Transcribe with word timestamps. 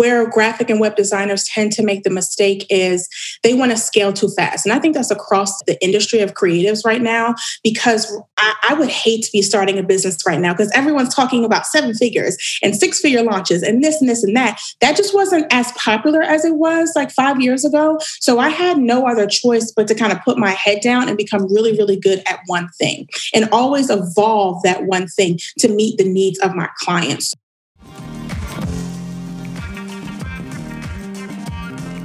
where 0.00 0.26
graphic 0.30 0.70
and 0.70 0.80
web 0.80 0.96
designers 0.96 1.44
tend 1.44 1.72
to 1.72 1.82
make 1.82 2.04
the 2.04 2.10
mistake 2.10 2.64
is 2.70 3.06
they 3.42 3.52
want 3.52 3.70
to 3.70 3.76
scale 3.76 4.14
too 4.14 4.30
fast. 4.30 4.64
And 4.64 4.72
I 4.72 4.78
think 4.78 4.94
that's 4.94 5.10
across 5.10 5.62
the 5.64 5.78
industry 5.84 6.20
of 6.20 6.32
creatives 6.32 6.86
right 6.86 7.02
now 7.02 7.34
because 7.62 8.10
I, 8.38 8.54
I 8.70 8.74
would 8.76 8.88
hate 8.88 9.24
to 9.24 9.30
be 9.30 9.42
starting 9.42 9.78
a 9.78 9.82
business 9.82 10.16
right 10.26 10.40
now 10.40 10.54
because 10.54 10.72
everyone's 10.74 11.14
talking 11.14 11.44
about 11.44 11.66
seven 11.66 11.92
figures 11.92 12.38
and 12.62 12.74
six 12.74 12.98
figure 12.98 13.22
launches 13.22 13.62
and 13.62 13.84
this 13.84 14.00
and 14.00 14.08
this 14.08 14.24
and 14.24 14.34
that. 14.38 14.58
That 14.80 14.96
just 14.96 15.14
wasn't 15.14 15.52
as 15.52 15.70
popular 15.72 16.22
as 16.22 16.46
it 16.46 16.54
was 16.54 16.94
like 16.96 17.10
five 17.10 17.38
years 17.42 17.66
ago. 17.66 17.98
So 18.20 18.38
I 18.38 18.48
had 18.48 18.78
no 18.78 19.06
other 19.06 19.26
choice 19.26 19.70
but 19.70 19.86
to 19.88 19.94
kind 19.94 20.14
of 20.14 20.22
put 20.22 20.38
my 20.38 20.52
head 20.52 20.80
down 20.80 21.08
and 21.08 21.18
become 21.18 21.42
really, 21.52 21.76
really 21.76 22.00
good 22.00 22.22
at 22.24 22.40
one 22.46 22.70
thing 22.78 23.06
and 23.34 23.50
always 23.52 23.90
evolve 23.90 24.62
that 24.62 24.84
one 24.84 25.08
thing 25.08 25.38
to 25.58 25.68
meet 25.68 25.98
the 25.98 26.10
needs 26.10 26.38
of 26.38 26.54
my 26.54 26.70
clients. 26.78 27.34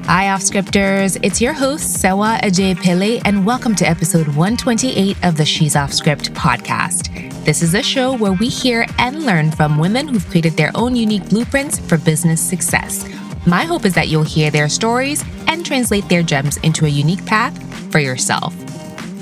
Hi, 0.08 0.26
Offscripters. 0.26 1.18
It's 1.24 1.42
your 1.42 1.54
host, 1.54 2.00
Sewa 2.00 2.38
Ajay 2.44 2.76
Pillay, 2.76 3.24
and 3.26 3.44
welcome 3.44 3.74
to 3.74 3.90
episode 3.90 4.28
128 4.28 5.18
of 5.24 5.36
the 5.36 5.44
She's 5.44 5.76
Off 5.76 5.92
Script 5.92 6.32
podcast. 6.36 7.34
This 7.44 7.64
is 7.64 7.74
a 7.74 7.82
show 7.82 8.16
where 8.16 8.34
we 8.34 8.48
hear 8.48 8.86
and 9.00 9.26
learn 9.26 9.50
from 9.50 9.80
women 9.80 10.08
who've 10.08 10.30
created 10.30 10.54
their 10.54 10.70
own 10.76 10.96
unique 10.96 11.28
blueprints 11.28 11.80
for 11.80 11.98
business 11.98 12.40
success. 12.40 13.04
My 13.48 13.64
hope 13.64 13.84
is 13.84 13.96
that 13.96 14.10
you'll 14.10 14.22
hear 14.22 14.52
their 14.52 14.70
stories 14.70 15.24
and 15.48 15.66
translate 15.66 16.08
their 16.08 16.22
gems 16.22 16.58
into 16.58 16.86
a 16.86 16.90
unique 16.90 17.26
path 17.26 17.58
for 17.92 17.98
yourself. 17.98 18.54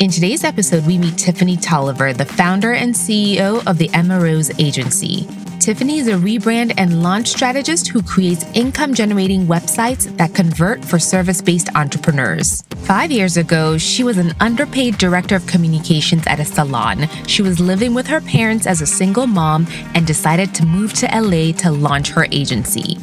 In 0.02 0.10
today's 0.12 0.44
episode, 0.44 0.86
we 0.86 0.98
meet 0.98 1.18
Tiffany 1.18 1.56
Tolliver, 1.56 2.12
the 2.12 2.26
founder 2.26 2.74
and 2.74 2.94
CEO 2.94 3.66
of 3.66 3.78
the 3.78 3.90
Emma 3.94 4.20
Rose 4.20 4.52
Agency. 4.60 5.30
Tiffany 5.64 6.00
is 6.00 6.10
a 6.10 6.16
rebrand 6.16 6.74
and 6.78 7.02
launch 7.02 7.30
strategist 7.30 7.88
who 7.88 8.04
creates 8.04 8.44
income 8.54 8.94
generating 8.94 9.48
websites 9.48 10.14
that 10.18 10.36
convert 10.36 10.84
for 10.84 11.00
service 11.00 11.42
based 11.42 11.74
entrepreneurs. 11.74 12.66
Five 12.80 13.14
years 13.14 13.38
ago, 13.38 13.78
she 13.78 14.04
was 14.04 14.18
an 14.18 14.34
underpaid 14.42 14.98
director 14.98 15.38
of 15.38 15.48
communications 15.48 16.28
at 16.28 16.42
a 16.42 16.44
salon. 16.44 17.08
She 17.28 17.44
was 17.44 17.62
living 17.62 17.94
with 17.94 18.08
her 18.08 18.20
parents 18.20 18.68
as 18.68 18.82
a 18.82 18.86
single 18.86 19.26
mom 19.26 19.66
and 19.96 20.06
decided 20.06 20.54
to 20.56 20.66
move 20.66 20.92
to 20.96 21.06
LA 21.06 21.54
to 21.60 21.72
launch 21.72 22.10
her 22.10 22.28
agency. 22.30 22.98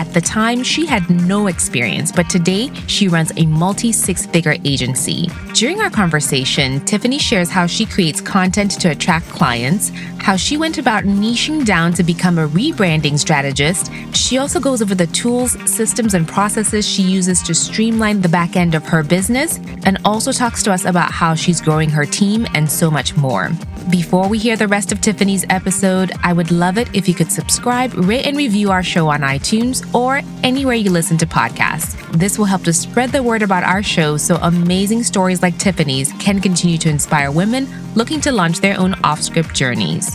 At 0.00 0.14
the 0.14 0.20
time, 0.22 0.62
she 0.62 0.86
had 0.86 1.10
no 1.10 1.48
experience, 1.48 2.10
but 2.10 2.30
today 2.30 2.72
she 2.86 3.06
runs 3.06 3.32
a 3.36 3.44
multi 3.44 3.92
six 3.92 4.24
figure 4.24 4.56
agency. 4.64 5.28
During 5.52 5.82
our 5.82 5.90
conversation, 5.90 6.82
Tiffany 6.86 7.18
shares 7.18 7.50
how 7.50 7.66
she 7.66 7.84
creates 7.84 8.22
content 8.22 8.70
to 8.80 8.92
attract 8.92 9.26
clients, 9.26 9.92
how 10.16 10.36
she 10.36 10.56
went 10.56 10.78
about 10.78 11.04
niching 11.04 11.66
down 11.66 11.92
to 11.92 12.02
become 12.02 12.38
a 12.38 12.48
rebranding 12.48 13.18
strategist. 13.18 13.92
She 14.14 14.38
also 14.38 14.58
goes 14.58 14.80
over 14.80 14.94
the 14.94 15.06
tools, 15.08 15.52
systems, 15.70 16.14
and 16.14 16.26
processes 16.26 16.88
she 16.88 17.02
uses 17.02 17.42
to 17.42 17.54
streamline 17.54 18.22
the 18.22 18.28
back 18.30 18.56
end 18.56 18.74
of 18.74 18.86
her 18.86 19.02
business, 19.02 19.58
and 19.84 19.98
also 20.06 20.32
talks 20.32 20.62
to 20.62 20.72
us 20.72 20.86
about 20.86 21.12
how 21.12 21.34
she's 21.34 21.60
growing 21.60 21.90
her 21.90 22.06
team 22.06 22.46
and 22.54 22.72
so 22.72 22.90
much 22.90 23.18
more. 23.18 23.50
Before 23.90 24.28
we 24.28 24.38
hear 24.38 24.56
the 24.56 24.68
rest 24.68 24.92
of 24.92 25.00
Tiffany's 25.00 25.44
episode, 25.50 26.12
I 26.22 26.32
would 26.32 26.52
love 26.52 26.78
it 26.78 26.94
if 26.94 27.08
you 27.08 27.14
could 27.14 27.32
subscribe, 27.32 27.92
rate, 27.94 28.24
and 28.24 28.36
review 28.36 28.70
our 28.70 28.84
show 28.84 29.08
on 29.08 29.22
iTunes 29.22 29.92
or 29.92 30.20
anywhere 30.44 30.76
you 30.76 30.90
listen 30.90 31.18
to 31.18 31.26
podcasts. 31.26 31.96
This 32.12 32.38
will 32.38 32.44
help 32.44 32.62
to 32.64 32.72
spread 32.72 33.10
the 33.10 33.22
word 33.22 33.42
about 33.42 33.64
our 33.64 33.82
show 33.82 34.16
so 34.16 34.36
amazing 34.42 35.02
stories 35.02 35.42
like 35.42 35.58
Tiffany's 35.58 36.12
can 36.20 36.38
continue 36.40 36.78
to 36.78 36.88
inspire 36.88 37.32
women 37.32 37.66
looking 37.96 38.20
to 38.20 38.30
launch 38.30 38.60
their 38.60 38.78
own 38.78 38.94
off 39.02 39.20
script 39.22 39.54
journeys. 39.54 40.14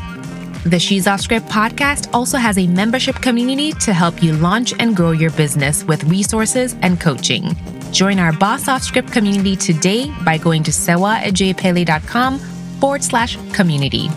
The 0.64 0.80
She's 0.80 1.06
Off 1.06 1.20
Script 1.20 1.48
podcast 1.48 2.10
also 2.14 2.38
has 2.38 2.58
a 2.58 2.68
membership 2.68 3.16
community 3.18 3.74
to 3.74 3.94
help 3.94 4.24
you 4.24 4.34
launch 4.34 4.74
and 4.80 4.96
grow 4.96 5.12
your 5.12 5.32
business 5.32 5.84
with 5.84 6.04
resources 6.06 6.76
and 6.82 7.00
coaching. 7.00 7.56
Join 7.92 8.20
our 8.20 8.32
Boss 8.32 8.70
Off 8.70 8.84
Script 8.84 9.12
community 9.12 9.56
today 9.58 10.12
by 10.24 10.38
going 10.38 10.64
to 10.64 10.72
sewaajaypillay.com 10.72 12.55
forward 12.80 13.04
slash 13.04 13.38
community. 13.54 14.10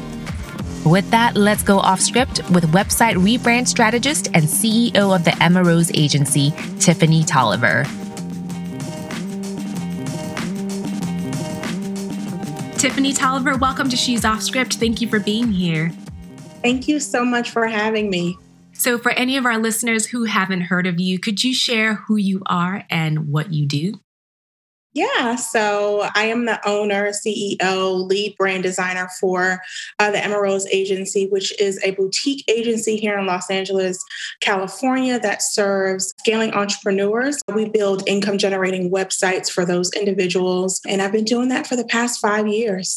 With 0.85 1.11
that, 1.11 1.37
let's 1.37 1.63
go 1.63 1.79
off 1.79 2.01
script 2.01 2.39
with 2.51 2.65
website 2.73 3.17
rebrand 3.17 3.69
strategist 3.69 4.29
and 4.29 4.45
CEO 4.45 5.15
of 5.15 5.25
the 5.25 5.37
Emma 5.43 5.63
Rose 5.63 5.91
Agency, 5.93 6.53
Tiffany 6.79 7.25
Tolliver. 7.25 7.85
Tiffany 12.79 13.13
Tolliver, 13.13 13.57
welcome 13.57 13.89
to 13.89 13.97
She's 13.97 14.25
Off 14.25 14.41
Script. 14.41 14.75
Thank 14.75 15.01
you 15.01 15.09
for 15.09 15.19
being 15.19 15.51
here. 15.51 15.91
Thank 16.63 16.87
you 16.87 17.01
so 17.01 17.25
much 17.25 17.51
for 17.51 17.67
having 17.67 18.09
me. 18.09 18.39
So, 18.73 18.99
for 18.99 19.11
any 19.11 19.37
of 19.37 19.45
our 19.45 19.59
listeners 19.59 20.07
who 20.07 20.25
haven't 20.25 20.61
heard 20.63 20.87
of 20.87 21.01
you, 21.01 21.19
could 21.19 21.43
you 21.43 21.53
share 21.53 21.95
who 21.95 22.17
you 22.17 22.41
are 22.47 22.85
and 22.89 23.33
what 23.33 23.53
you 23.53 23.67
do? 23.67 23.95
Yeah, 24.95 25.37
so 25.37 26.09
I 26.15 26.25
am 26.25 26.47
the 26.47 26.67
owner, 26.67 27.11
CEO, 27.11 28.09
lead 28.09 28.37
brand 28.39 28.63
designer 28.63 29.09
for 29.21 29.61
uh, 29.99 30.11
the 30.11 30.39
Rose 30.41 30.67
Agency, 30.69 31.27
which 31.29 31.59
is 31.61 31.79
a 31.85 31.93
boutique 31.93 32.45
agency 32.49 32.97
here 32.97 33.19
in 33.19 33.27
Los 33.27 33.51
Angeles, 33.51 34.03
California, 34.41 35.21
that 35.21 35.43
serves 35.43 36.15
scaling 36.21 36.53
entrepreneurs. 36.53 37.41
We 37.55 37.69
build 37.69 38.09
income 38.09 38.39
generating 38.39 38.91
websites 38.91 39.51
for 39.51 39.65
those 39.65 39.91
individuals, 39.93 40.81
and 40.89 41.03
I've 41.03 41.13
been 41.13 41.25
doing 41.25 41.49
that 41.49 41.67
for 41.67 41.77
the 41.77 41.85
past 41.85 42.21
five 42.21 42.49
years. 42.49 42.97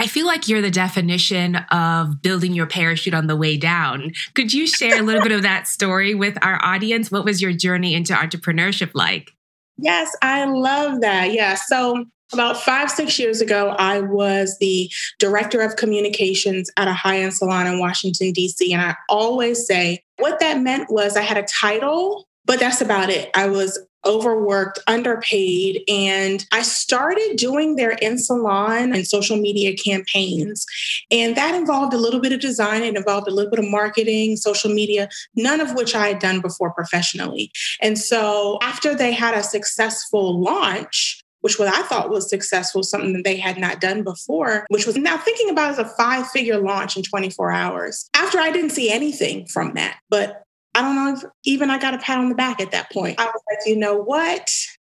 I 0.00 0.06
feel 0.06 0.26
like 0.26 0.48
you're 0.48 0.62
the 0.62 0.70
definition 0.70 1.56
of 1.56 2.22
building 2.22 2.52
your 2.52 2.66
parachute 2.66 3.14
on 3.14 3.26
the 3.26 3.36
way 3.36 3.56
down. 3.56 4.12
Could 4.34 4.52
you 4.52 4.66
share 4.66 5.00
a 5.00 5.02
little 5.02 5.22
bit 5.22 5.32
of 5.32 5.42
that 5.42 5.66
story 5.66 6.14
with 6.14 6.38
our 6.42 6.64
audience? 6.64 7.10
What 7.10 7.24
was 7.24 7.42
your 7.42 7.52
journey 7.52 7.94
into 7.94 8.12
entrepreneurship 8.12 8.90
like? 8.94 9.32
Yes, 9.78 10.14
I 10.22 10.44
love 10.44 11.00
that. 11.00 11.32
Yeah. 11.32 11.54
So 11.54 12.04
about 12.32 12.58
five, 12.58 12.90
six 12.90 13.18
years 13.18 13.40
ago, 13.40 13.74
I 13.78 14.00
was 14.00 14.56
the 14.58 14.90
director 15.18 15.60
of 15.62 15.76
communications 15.76 16.70
at 16.76 16.88
a 16.88 16.92
high 16.92 17.20
end 17.20 17.32
salon 17.32 17.66
in 17.66 17.78
Washington, 17.78 18.32
D.C. 18.32 18.72
And 18.72 18.82
I 18.82 18.96
always 19.08 19.66
say 19.66 20.02
what 20.18 20.40
that 20.40 20.60
meant 20.60 20.90
was 20.90 21.16
I 21.16 21.22
had 21.22 21.38
a 21.38 21.44
title, 21.44 22.26
but 22.44 22.60
that's 22.60 22.80
about 22.80 23.08
it. 23.08 23.30
I 23.34 23.48
was 23.48 23.78
overworked, 24.06 24.78
underpaid, 24.86 25.82
and 25.88 26.44
I 26.52 26.62
started 26.62 27.36
doing 27.36 27.76
their 27.76 27.92
in 27.92 28.18
salon 28.18 28.92
and 28.92 29.06
social 29.06 29.36
media 29.36 29.76
campaigns. 29.76 30.64
And 31.10 31.36
that 31.36 31.54
involved 31.54 31.94
a 31.94 31.98
little 31.98 32.20
bit 32.20 32.32
of 32.32 32.40
design, 32.40 32.82
it 32.82 32.96
involved 32.96 33.28
a 33.28 33.32
little 33.32 33.50
bit 33.50 33.60
of 33.60 33.70
marketing, 33.70 34.36
social 34.36 34.72
media, 34.72 35.08
none 35.34 35.60
of 35.60 35.74
which 35.74 35.94
I 35.94 36.08
had 36.08 36.18
done 36.18 36.40
before 36.40 36.72
professionally. 36.72 37.50
And 37.80 37.98
so 37.98 38.58
after 38.62 38.94
they 38.94 39.12
had 39.12 39.34
a 39.34 39.42
successful 39.42 40.40
launch, 40.40 41.22
which 41.40 41.58
what 41.58 41.68
I 41.68 41.82
thought 41.82 42.10
was 42.10 42.28
successful, 42.28 42.82
something 42.82 43.12
that 43.12 43.24
they 43.24 43.36
had 43.36 43.58
not 43.58 43.80
done 43.80 44.02
before, 44.02 44.66
which 44.68 44.86
was 44.86 44.96
now 44.96 45.16
thinking 45.16 45.50
about 45.50 45.70
as 45.70 45.78
a 45.78 45.84
five 45.84 46.26
figure 46.28 46.58
launch 46.58 46.96
in 46.96 47.02
24 47.02 47.52
hours. 47.52 48.08
After 48.14 48.38
I 48.38 48.50
didn't 48.50 48.70
see 48.70 48.90
anything 48.90 49.46
from 49.46 49.74
that, 49.74 49.98
but 50.10 50.42
I 50.78 50.82
don't 50.82 50.94
know 50.94 51.12
if 51.12 51.24
even 51.44 51.70
I 51.70 51.78
got 51.78 51.94
a 51.94 51.98
pat 51.98 52.18
on 52.18 52.28
the 52.28 52.36
back 52.36 52.60
at 52.60 52.70
that 52.70 52.92
point. 52.92 53.18
I 53.18 53.24
was 53.24 53.42
like, 53.50 53.66
you 53.66 53.76
know 53.76 53.96
what? 53.96 54.48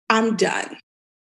I'm 0.09 0.37
done. 0.37 0.76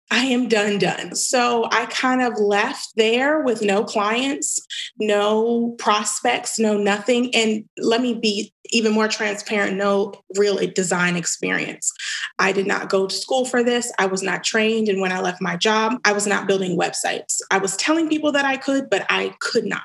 I 0.10 0.24
am 0.26 0.48
done, 0.48 0.80
done. 0.80 1.14
So 1.14 1.68
I 1.72 1.86
kind 1.86 2.24
of 2.24 2.40
left 2.40 2.88
there 2.96 3.42
with 3.42 3.62
no 3.62 3.84
clients, 3.84 4.58
no 5.00 5.76
prospects, 5.78 6.58
no 6.58 6.76
nothing. 6.76 7.36
And 7.36 7.66
let 7.78 8.02
me 8.02 8.16
be 8.16 8.52
even 8.72 8.94
more 8.94 9.08
transparent 9.08 9.78
no 9.78 10.14
real 10.38 10.58
design 10.74 11.18
experience. 11.18 11.94
I 12.40 12.52
did 12.52 12.66
not 12.66 12.90
go 12.90 13.06
to 13.06 13.16
school 13.16 13.46
for 13.46 13.64
this. 13.64 13.92
I 14.00 14.08
was 14.08 14.24
not 14.24 14.44
trained. 14.44 14.90
And 14.90 15.02
when 15.02 15.12
I 15.12 15.20
left 15.20 15.40
my 15.40 15.56
job, 15.56 16.00
I 16.04 16.14
was 16.14 16.26
not 16.26 16.48
building 16.48 16.80
websites. 16.80 17.42
I 17.52 17.60
was 17.60 17.78
telling 17.78 18.10
people 18.10 18.32
that 18.32 18.46
I 18.46 18.58
could, 18.58 18.90
but 18.90 19.06
I 19.08 19.36
could 19.40 19.66
not. 19.66 19.84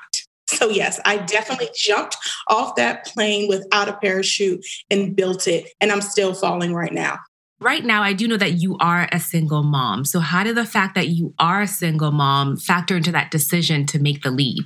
So, 0.53 0.69
yes, 0.69 0.99
I 1.05 1.17
definitely 1.17 1.69
jumped 1.75 2.17
off 2.47 2.75
that 2.75 3.05
plane 3.05 3.47
without 3.47 3.89
a 3.89 3.93
parachute 3.93 4.65
and 4.89 5.15
built 5.15 5.47
it. 5.47 5.69
And 5.81 5.91
I'm 5.91 6.01
still 6.01 6.33
falling 6.33 6.73
right 6.73 6.93
now. 6.93 7.19
Right 7.59 7.85
now, 7.85 8.03
I 8.03 8.13
do 8.13 8.27
know 8.27 8.37
that 8.37 8.53
you 8.53 8.77
are 8.79 9.07
a 9.11 9.19
single 9.19 9.63
mom. 9.63 10.03
So, 10.05 10.19
how 10.19 10.43
did 10.43 10.57
the 10.57 10.65
fact 10.65 10.95
that 10.95 11.07
you 11.07 11.33
are 11.39 11.61
a 11.61 11.67
single 11.67 12.11
mom 12.11 12.57
factor 12.57 12.97
into 12.97 13.11
that 13.13 13.31
decision 13.31 13.85
to 13.87 13.99
make 13.99 14.21
the 14.21 14.31
leap? 14.31 14.65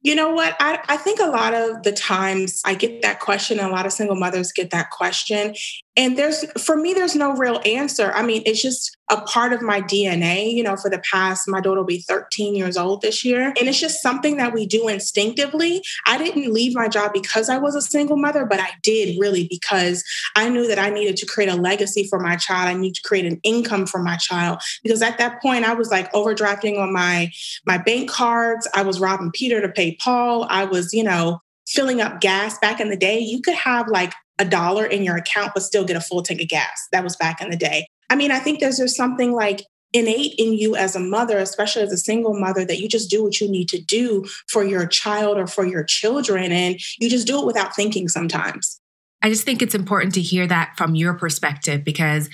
You 0.00 0.14
know 0.14 0.30
what? 0.30 0.56
I, 0.60 0.78
I 0.88 0.96
think 0.96 1.18
a 1.20 1.26
lot 1.26 1.54
of 1.54 1.82
the 1.82 1.92
times 1.92 2.62
I 2.64 2.74
get 2.74 3.02
that 3.02 3.18
question, 3.20 3.58
a 3.58 3.68
lot 3.68 3.84
of 3.84 3.92
single 3.92 4.16
mothers 4.16 4.52
get 4.52 4.70
that 4.70 4.90
question. 4.90 5.54
And 5.98 6.16
there's, 6.16 6.44
for 6.52 6.76
me, 6.76 6.94
there's 6.94 7.16
no 7.16 7.32
real 7.32 7.60
answer. 7.66 8.12
I 8.12 8.22
mean, 8.22 8.44
it's 8.46 8.62
just 8.62 8.96
a 9.10 9.20
part 9.22 9.52
of 9.52 9.62
my 9.62 9.80
DNA. 9.80 10.52
You 10.52 10.62
know, 10.62 10.76
for 10.76 10.88
the 10.88 11.02
past, 11.12 11.48
my 11.48 11.60
daughter 11.60 11.80
will 11.80 11.86
be 11.86 12.02
13 12.02 12.54
years 12.54 12.76
old 12.76 13.02
this 13.02 13.24
year. 13.24 13.48
And 13.58 13.68
it's 13.68 13.80
just 13.80 14.00
something 14.00 14.36
that 14.36 14.54
we 14.54 14.64
do 14.64 14.86
instinctively. 14.86 15.82
I 16.06 16.16
didn't 16.16 16.52
leave 16.52 16.76
my 16.76 16.86
job 16.86 17.12
because 17.12 17.48
I 17.48 17.58
was 17.58 17.74
a 17.74 17.82
single 17.82 18.16
mother, 18.16 18.46
but 18.46 18.60
I 18.60 18.70
did 18.84 19.18
really 19.18 19.48
because 19.50 20.04
I 20.36 20.48
knew 20.48 20.68
that 20.68 20.78
I 20.78 20.88
needed 20.88 21.16
to 21.16 21.26
create 21.26 21.50
a 21.50 21.56
legacy 21.56 22.06
for 22.08 22.20
my 22.20 22.36
child. 22.36 22.68
I 22.68 22.74
need 22.74 22.94
to 22.94 23.02
create 23.02 23.26
an 23.26 23.40
income 23.42 23.86
for 23.86 24.00
my 24.00 24.16
child. 24.18 24.60
Because 24.84 25.02
at 25.02 25.18
that 25.18 25.42
point, 25.42 25.64
I 25.64 25.74
was 25.74 25.90
like 25.90 26.12
overdrafting 26.12 26.78
on 26.78 26.92
my 26.92 27.32
my 27.66 27.76
bank 27.76 28.08
cards. 28.08 28.68
I 28.72 28.82
was 28.82 29.00
robbing 29.00 29.32
Peter 29.32 29.60
to 29.60 29.68
pay 29.68 29.96
Paul. 29.96 30.46
I 30.48 30.64
was, 30.64 30.92
you 30.94 31.02
know, 31.02 31.40
filling 31.66 32.00
up 32.00 32.20
gas 32.20 32.58
back 32.58 32.80
in 32.80 32.88
the 32.88 32.96
day, 32.96 33.18
you 33.18 33.40
could 33.42 33.54
have 33.54 33.88
like 33.88 34.12
a 34.38 34.44
dollar 34.44 34.84
in 34.84 35.02
your 35.02 35.16
account, 35.16 35.52
but 35.54 35.62
still 35.62 35.84
get 35.84 35.96
a 35.96 36.00
full 36.00 36.22
tank 36.22 36.40
of 36.40 36.48
gas. 36.48 36.86
That 36.92 37.04
was 37.04 37.16
back 37.16 37.40
in 37.40 37.50
the 37.50 37.56
day. 37.56 37.86
I 38.10 38.16
mean, 38.16 38.30
I 38.30 38.38
think 38.38 38.60
there's 38.60 38.78
just 38.78 38.96
something 38.96 39.32
like 39.32 39.64
innate 39.92 40.34
in 40.38 40.52
you 40.52 40.76
as 40.76 40.94
a 40.94 41.00
mother, 41.00 41.38
especially 41.38 41.82
as 41.82 41.92
a 41.92 41.96
single 41.96 42.38
mother, 42.38 42.64
that 42.64 42.78
you 42.78 42.88
just 42.88 43.10
do 43.10 43.24
what 43.24 43.40
you 43.40 43.50
need 43.50 43.68
to 43.70 43.80
do 43.80 44.24
for 44.48 44.64
your 44.64 44.86
child 44.86 45.38
or 45.38 45.46
for 45.46 45.66
your 45.66 45.84
children. 45.84 46.52
And 46.52 46.78
you 46.98 47.08
just 47.08 47.26
do 47.26 47.40
it 47.40 47.46
without 47.46 47.74
thinking 47.74 48.08
sometimes. 48.08 48.80
I 49.22 49.30
just 49.30 49.44
think 49.44 49.62
it's 49.62 49.74
important 49.74 50.14
to 50.14 50.20
hear 50.20 50.46
that 50.46 50.74
from 50.76 50.94
your 50.94 51.14
perspective 51.14 51.84
because 51.84 52.28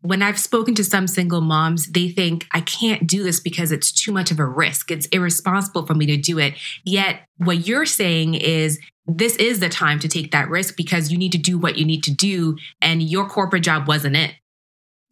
when 0.00 0.22
I've 0.22 0.38
spoken 0.38 0.74
to 0.74 0.84
some 0.84 1.06
single 1.06 1.40
moms, 1.40 1.90
they 1.90 2.10
think, 2.10 2.46
I 2.52 2.60
can't 2.60 3.06
do 3.06 3.22
this 3.22 3.40
because 3.40 3.72
it's 3.72 3.90
too 3.90 4.12
much 4.12 4.30
of 4.30 4.38
a 4.38 4.44
risk. 4.44 4.90
It's 4.90 5.06
irresponsible 5.06 5.86
for 5.86 5.94
me 5.94 6.04
to 6.06 6.18
do 6.18 6.38
it. 6.38 6.54
Yet, 6.84 7.20
what 7.38 7.66
you're 7.66 7.86
saying 7.86 8.34
is, 8.34 8.78
this 9.06 9.36
is 9.36 9.60
the 9.60 9.68
time 9.68 9.98
to 10.00 10.08
take 10.08 10.32
that 10.32 10.48
risk 10.48 10.76
because 10.76 11.12
you 11.12 11.18
need 11.18 11.32
to 11.32 11.38
do 11.38 11.58
what 11.58 11.76
you 11.76 11.84
need 11.84 12.02
to 12.04 12.14
do, 12.14 12.56
and 12.80 13.02
your 13.02 13.28
corporate 13.28 13.62
job 13.62 13.86
wasn't 13.86 14.16
it. 14.16 14.32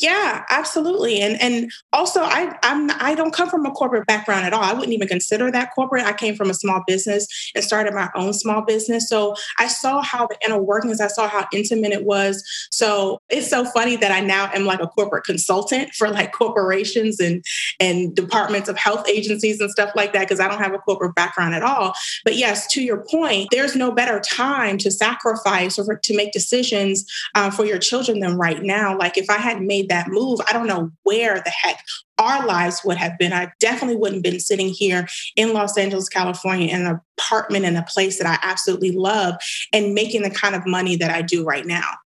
Yeah, 0.03 0.45
absolutely. 0.51 1.21
And 1.21 1.41
and 1.41 1.71
also 1.93 2.23
I 2.23 2.59
I'm 2.65 2.91
I 3.01 3.15
don't 3.15 3.33
come 3.33 3.49
from 3.49 3.65
a 3.65 3.71
corporate 3.71 4.05
background 4.09 4.45
at 4.45 4.53
all. 4.53 4.63
I 4.63 4.73
wouldn't 4.73 4.93
even 4.93 5.07
consider 5.07 5.49
that 5.53 5.71
corporate. 5.77 6.05
I 6.05 6.13
came 6.13 6.35
from 6.35 6.51
a 6.51 6.55
small 6.55 6.83
business 6.89 7.29
and 7.55 7.63
started 7.63 7.95
my 7.95 8.11
own 8.17 8.33
small 8.33 8.63
business. 8.63 9.09
So 9.09 9.37
I 9.61 9.69
saw 9.69 10.03
how 10.03 10.27
the 10.27 10.37
inner 10.45 10.61
workings, 10.61 11.01
I 11.01 11.07
saw 11.07 11.29
how 11.29 11.47
intimate 11.53 11.93
it 11.93 12.05
was. 12.05 12.43
So 12.73 13.21
it's 13.29 13.49
so 13.49 13.65
funny 13.65 13.95
that 13.95 14.11
I 14.11 14.19
now 14.19 14.51
am 14.53 14.65
like 14.65 14.81
a 14.81 14.89
corporate 14.89 15.23
consultant 15.23 15.95
for 15.95 16.09
like 16.09 16.33
corporations 16.33 17.21
and 17.21 17.45
and 17.79 18.13
departments 18.17 18.69
of 18.69 18.77
health 18.77 19.09
agencies 19.09 19.61
and 19.61 19.71
stuff 19.71 19.93
like 19.95 20.13
that 20.15 20.23
because 20.23 20.41
I 20.41 20.49
don't 20.49 20.59
have 20.59 20.75
a 20.75 20.79
corporate 20.79 21.15
background 21.15 21.55
at 21.55 21.63
all. 21.63 21.95
But 22.25 22.35
yes, 22.35 22.67
to 22.73 22.83
your 22.83 23.05
point, 23.09 23.51
there's 23.53 23.77
no 23.77 23.93
better 23.93 24.19
time 24.19 24.79
to 24.79 24.91
sacrifice 24.91 25.79
or 25.79 25.97
to 25.97 26.17
make 26.17 26.33
decisions 26.33 27.05
uh, 27.37 27.53
for 27.53 27.65
your 27.65 27.79
children 27.79 28.19
than 28.19 28.37
right 28.37 28.65
now. 28.65 28.99
Like 28.99 29.17
if 29.17 29.31
I 29.31 29.37
had 29.39 29.63
made 29.63 29.91
that 29.93 30.09
move, 30.09 30.41
I 30.49 30.53
don't 30.53 30.67
know 30.67 30.91
where 31.03 31.37
the 31.37 31.51
heck 31.51 31.79
our 32.19 32.47
lives 32.47 32.81
would 32.85 32.97
have 32.97 33.19
been. 33.19 33.33
I 33.33 33.53
definitely 33.61 33.97
wouldn't 33.97 34.25
have 34.25 34.33
been 34.33 34.41
sitting 34.41 34.69
here 34.69 35.07
in 35.37 35.53
Los 35.53 35.77
Angeles, 35.77 36.09
California, 36.09 36.75
in 36.75 36.87
an 36.87 37.01
apartment 37.19 37.67
in 37.67 37.77
a 37.77 37.83
place 37.83 38.19
that 38.19 38.27
I 38.27 38.39
absolutely 38.49 38.93
love 38.93 39.35
and 39.73 39.95
making 39.95 40.23
the 40.23 40.31
kind 40.31 40.55
of 40.55 40.67
money 40.67 40.97
that 40.97 41.11
I 41.11 41.23
do 41.23 41.45
right 41.45 41.67
now. 41.67 41.97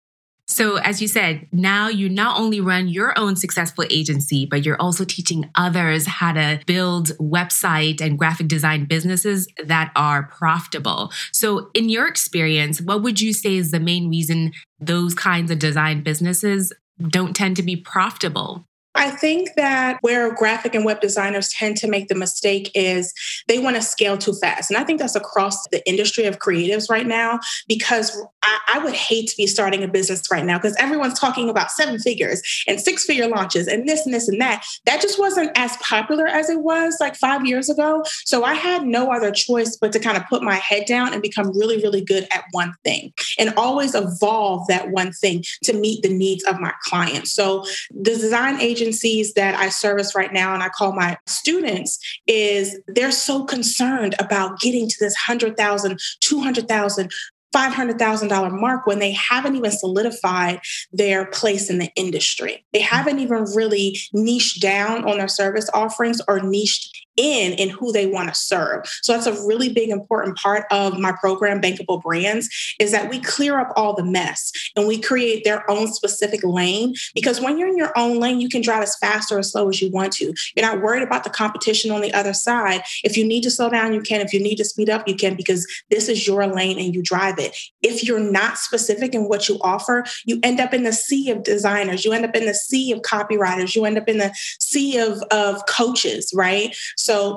So, 0.48 0.76
as 0.76 1.02
you 1.02 1.08
said, 1.08 1.48
now 1.50 1.88
you 1.88 2.08
not 2.08 2.38
only 2.38 2.60
run 2.60 2.86
your 2.86 3.18
own 3.18 3.34
successful 3.34 3.84
agency, 3.90 4.46
but 4.46 4.64
you're 4.64 4.80
also 4.80 5.04
teaching 5.04 5.50
others 5.56 6.06
how 6.06 6.32
to 6.32 6.60
build 6.66 7.08
website 7.18 8.00
and 8.00 8.16
graphic 8.16 8.46
design 8.46 8.84
businesses 8.84 9.48
that 9.64 9.90
are 9.96 10.22
profitable. 10.22 11.10
So, 11.32 11.70
in 11.74 11.88
your 11.88 12.06
experience, 12.06 12.80
what 12.80 13.02
would 13.02 13.20
you 13.20 13.32
say 13.32 13.56
is 13.56 13.72
the 13.72 13.80
main 13.80 14.08
reason 14.08 14.52
those 14.78 15.14
kinds 15.14 15.50
of 15.50 15.58
design 15.58 16.02
businesses 16.02 16.72
don't 17.00 17.36
tend 17.36 17.56
to 17.56 17.62
be 17.62 17.76
profitable. 17.76 18.66
I 18.96 19.10
think 19.10 19.50
that 19.56 19.98
where 20.00 20.34
graphic 20.34 20.74
and 20.74 20.84
web 20.84 21.00
designers 21.00 21.48
tend 21.50 21.76
to 21.78 21.88
make 21.88 22.08
the 22.08 22.14
mistake 22.14 22.70
is 22.74 23.12
they 23.48 23.58
want 23.58 23.76
to 23.76 23.82
scale 23.82 24.16
too 24.16 24.32
fast. 24.32 24.70
And 24.70 24.78
I 24.78 24.84
think 24.84 24.98
that's 24.98 25.14
across 25.14 25.66
the 25.68 25.86
industry 25.88 26.24
of 26.24 26.38
creatives 26.38 26.88
right 26.90 27.06
now, 27.06 27.38
because 27.68 28.16
I, 28.42 28.58
I 28.74 28.78
would 28.78 28.94
hate 28.94 29.28
to 29.28 29.36
be 29.36 29.46
starting 29.46 29.82
a 29.82 29.88
business 29.88 30.22
right 30.30 30.44
now 30.44 30.58
because 30.58 30.76
everyone's 30.78 31.18
talking 31.18 31.48
about 31.48 31.70
seven 31.70 31.98
figures 31.98 32.42
and 32.66 32.80
six 32.80 33.04
figure 33.04 33.28
launches 33.28 33.68
and 33.68 33.88
this 33.88 34.04
and 34.06 34.14
this 34.14 34.28
and 34.28 34.40
that. 34.40 34.64
That 34.86 35.00
just 35.00 35.18
wasn't 35.18 35.50
as 35.56 35.76
popular 35.78 36.26
as 36.26 36.48
it 36.48 36.60
was 36.60 36.96
like 37.00 37.16
five 37.16 37.44
years 37.44 37.68
ago. 37.68 38.02
So 38.24 38.44
I 38.44 38.54
had 38.54 38.84
no 38.86 39.12
other 39.12 39.30
choice 39.30 39.76
but 39.76 39.92
to 39.92 40.00
kind 40.00 40.16
of 40.16 40.24
put 40.28 40.42
my 40.42 40.54
head 40.54 40.84
down 40.86 41.12
and 41.12 41.20
become 41.20 41.56
really, 41.56 41.76
really 41.82 42.02
good 42.02 42.26
at 42.30 42.44
one 42.52 42.74
thing 42.84 43.12
and 43.38 43.52
always 43.56 43.94
evolve 43.94 44.66
that 44.68 44.90
one 44.90 45.12
thing 45.12 45.44
to 45.64 45.72
meet 45.72 46.02
the 46.02 46.08
needs 46.08 46.44
of 46.44 46.58
my 46.60 46.72
clients. 46.84 47.32
So 47.32 47.64
the 47.90 48.10
design 48.10 48.60
agent 48.60 48.85
agencies 48.86 49.34
that 49.34 49.54
I 49.54 49.68
service 49.68 50.14
right 50.14 50.32
now 50.32 50.54
and 50.54 50.62
I 50.62 50.68
call 50.68 50.92
my 50.92 51.18
students 51.26 51.98
is 52.26 52.78
they're 52.86 53.10
so 53.10 53.44
concerned 53.44 54.14
about 54.18 54.60
getting 54.60 54.88
to 54.88 54.96
this 55.00 55.14
100,000, 55.26 55.98
200,000, 56.20 57.10
$500,000 57.54 58.60
mark 58.60 58.86
when 58.86 58.98
they 58.98 59.12
haven't 59.12 59.56
even 59.56 59.70
solidified 59.70 60.60
their 60.92 61.26
place 61.26 61.70
in 61.70 61.78
the 61.78 61.90
industry. 61.96 62.64
They 62.72 62.80
haven't 62.80 63.18
even 63.18 63.44
really 63.54 63.98
niched 64.12 64.60
down 64.60 65.04
on 65.04 65.18
their 65.18 65.28
service 65.28 65.68
offerings 65.72 66.20
or 66.28 66.40
niched 66.40 67.05
in 67.16 67.52
in 67.54 67.68
who 67.68 67.92
they 67.92 68.06
want 68.06 68.28
to 68.28 68.34
serve. 68.34 68.86
So 69.02 69.12
that's 69.12 69.26
a 69.26 69.46
really 69.46 69.72
big 69.72 69.90
important 69.90 70.36
part 70.36 70.66
of 70.70 70.98
my 70.98 71.12
program 71.12 71.60
Bankable 71.60 72.02
Brands 72.02 72.48
is 72.78 72.92
that 72.92 73.10
we 73.10 73.20
clear 73.20 73.58
up 73.58 73.72
all 73.76 73.94
the 73.94 74.04
mess 74.04 74.52
and 74.74 74.86
we 74.86 75.00
create 75.00 75.44
their 75.44 75.68
own 75.70 75.88
specific 75.88 76.40
lane 76.44 76.94
because 77.14 77.40
when 77.40 77.58
you're 77.58 77.68
in 77.68 77.76
your 77.76 77.92
own 77.96 78.18
lane 78.18 78.40
you 78.40 78.48
can 78.48 78.62
drive 78.62 78.82
as 78.82 78.96
fast 78.98 79.32
or 79.32 79.38
as 79.38 79.52
slow 79.52 79.68
as 79.68 79.80
you 79.80 79.90
want 79.90 80.12
to. 80.14 80.32
You're 80.54 80.66
not 80.66 80.82
worried 80.82 81.02
about 81.02 81.24
the 81.24 81.30
competition 81.30 81.90
on 81.90 82.00
the 82.00 82.12
other 82.12 82.34
side. 82.34 82.82
If 83.04 83.16
you 83.16 83.24
need 83.26 83.42
to 83.42 83.50
slow 83.50 83.70
down 83.70 83.94
you 83.94 84.02
can, 84.02 84.20
if 84.20 84.32
you 84.32 84.40
need 84.40 84.56
to 84.56 84.64
speed 84.64 84.90
up 84.90 85.08
you 85.08 85.14
can 85.14 85.36
because 85.36 85.66
this 85.90 86.08
is 86.08 86.26
your 86.26 86.46
lane 86.46 86.78
and 86.78 86.94
you 86.94 87.02
drive 87.02 87.38
it. 87.38 87.56
If 87.82 88.04
you're 88.04 88.20
not 88.20 88.58
specific 88.58 89.14
in 89.14 89.28
what 89.28 89.48
you 89.48 89.58
offer, 89.60 90.04
you 90.24 90.40
end 90.42 90.60
up 90.60 90.74
in 90.74 90.84
the 90.84 90.92
sea 90.92 91.30
of 91.30 91.42
designers, 91.42 92.04
you 92.04 92.12
end 92.12 92.24
up 92.24 92.34
in 92.34 92.46
the 92.46 92.54
sea 92.54 92.92
of 92.92 93.00
copywriters, 93.02 93.74
you 93.74 93.84
end 93.84 93.98
up 93.98 94.08
in 94.08 94.18
the 94.18 94.34
sea 94.58 94.98
of 94.98 95.22
of 95.30 95.64
coaches, 95.66 96.32
right? 96.34 96.76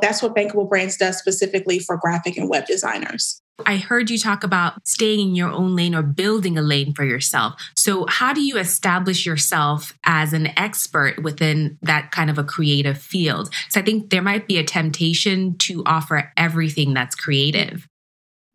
That's 0.01 0.21
what 0.21 0.35
Bankable 0.35 0.67
Brands 0.67 0.97
does 0.97 1.17
specifically 1.17 1.79
for 1.79 1.97
graphic 1.97 2.37
and 2.37 2.49
web 2.49 2.65
designers. 2.65 3.41
I 3.65 3.77
heard 3.77 4.09
you 4.09 4.17
talk 4.17 4.43
about 4.43 4.87
staying 4.87 5.29
in 5.29 5.35
your 5.35 5.51
own 5.51 5.75
lane 5.75 5.93
or 5.93 6.01
building 6.01 6.57
a 6.57 6.61
lane 6.61 6.93
for 6.93 7.03
yourself. 7.03 7.61
So, 7.75 8.05
how 8.07 8.33
do 8.33 8.41
you 8.41 8.57
establish 8.57 9.25
yourself 9.25 9.97
as 10.05 10.33
an 10.33 10.57
expert 10.57 11.21
within 11.23 11.77
that 11.81 12.11
kind 12.11 12.29
of 12.29 12.37
a 12.37 12.43
creative 12.43 12.97
field? 12.97 13.53
So, 13.69 13.81
I 13.81 13.83
think 13.83 14.09
there 14.09 14.21
might 14.21 14.47
be 14.47 14.57
a 14.57 14.63
temptation 14.63 15.57
to 15.59 15.83
offer 15.85 16.31
everything 16.37 16.93
that's 16.93 17.15
creative. 17.15 17.87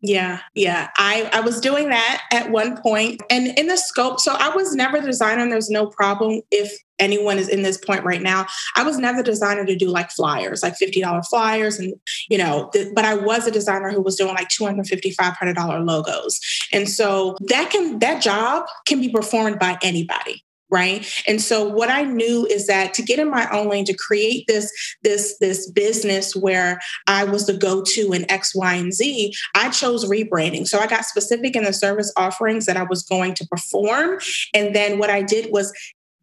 Yeah, 0.01 0.39
yeah. 0.53 0.89
I, 0.97 1.29
I 1.33 1.39
was 1.41 1.59
doing 1.59 1.89
that 1.89 2.21
at 2.31 2.51
one 2.51 2.79
point 2.79 3.21
and 3.29 3.57
in 3.57 3.67
the 3.67 3.77
scope. 3.77 4.19
So 4.19 4.35
I 4.37 4.55
was 4.55 4.75
never 4.75 4.99
the 4.99 5.07
designer, 5.07 5.41
and 5.41 5.51
there's 5.51 5.69
no 5.69 5.87
problem 5.87 6.41
if 6.51 6.71
anyone 6.99 7.37
is 7.37 7.49
in 7.49 7.61
this 7.61 7.77
point 7.77 8.03
right 8.03 8.21
now. 8.21 8.45
I 8.75 8.83
was 8.83 8.97
never 8.97 9.15
the 9.17 9.23
designer 9.23 9.65
to 9.65 9.75
do 9.75 9.89
like 9.89 10.11
flyers, 10.11 10.63
like 10.63 10.77
$50 10.77 11.25
flyers. 11.27 11.79
And, 11.79 11.93
you 12.29 12.37
know, 12.37 12.69
th- 12.73 12.93
but 12.93 13.05
I 13.05 13.15
was 13.15 13.47
a 13.47 13.51
designer 13.51 13.91
who 13.91 14.01
was 14.01 14.15
doing 14.15 14.35
like 14.35 14.49
$250, 14.49 15.15
$500 15.15 15.87
logos. 15.87 16.39
And 16.71 16.87
so 16.89 17.35
that 17.47 17.69
can, 17.69 17.99
that 17.99 18.21
job 18.21 18.65
can 18.85 19.01
be 19.01 19.09
performed 19.09 19.59
by 19.59 19.77
anybody 19.83 20.43
right 20.71 21.23
and 21.27 21.41
so 21.41 21.67
what 21.67 21.89
i 21.89 22.03
knew 22.03 22.45
is 22.47 22.65
that 22.65 22.93
to 22.93 23.03
get 23.03 23.19
in 23.19 23.29
my 23.29 23.47
own 23.51 23.69
lane 23.69 23.85
to 23.85 23.93
create 23.93 24.45
this 24.47 24.71
this 25.03 25.37
this 25.39 25.69
business 25.69 26.35
where 26.35 26.79
i 27.05 27.23
was 27.23 27.45
the 27.45 27.55
go-to 27.55 28.11
in 28.13 28.29
x 28.31 28.55
y 28.55 28.73
and 28.73 28.91
z 28.91 29.31
i 29.53 29.69
chose 29.69 30.09
rebranding 30.09 30.67
so 30.67 30.79
i 30.79 30.87
got 30.87 31.05
specific 31.05 31.55
in 31.55 31.63
the 31.63 31.73
service 31.73 32.11
offerings 32.17 32.65
that 32.65 32.77
i 32.77 32.83
was 32.83 33.03
going 33.03 33.35
to 33.35 33.45
perform 33.47 34.17
and 34.55 34.75
then 34.75 34.97
what 34.97 35.11
i 35.11 35.21
did 35.21 35.51
was 35.51 35.71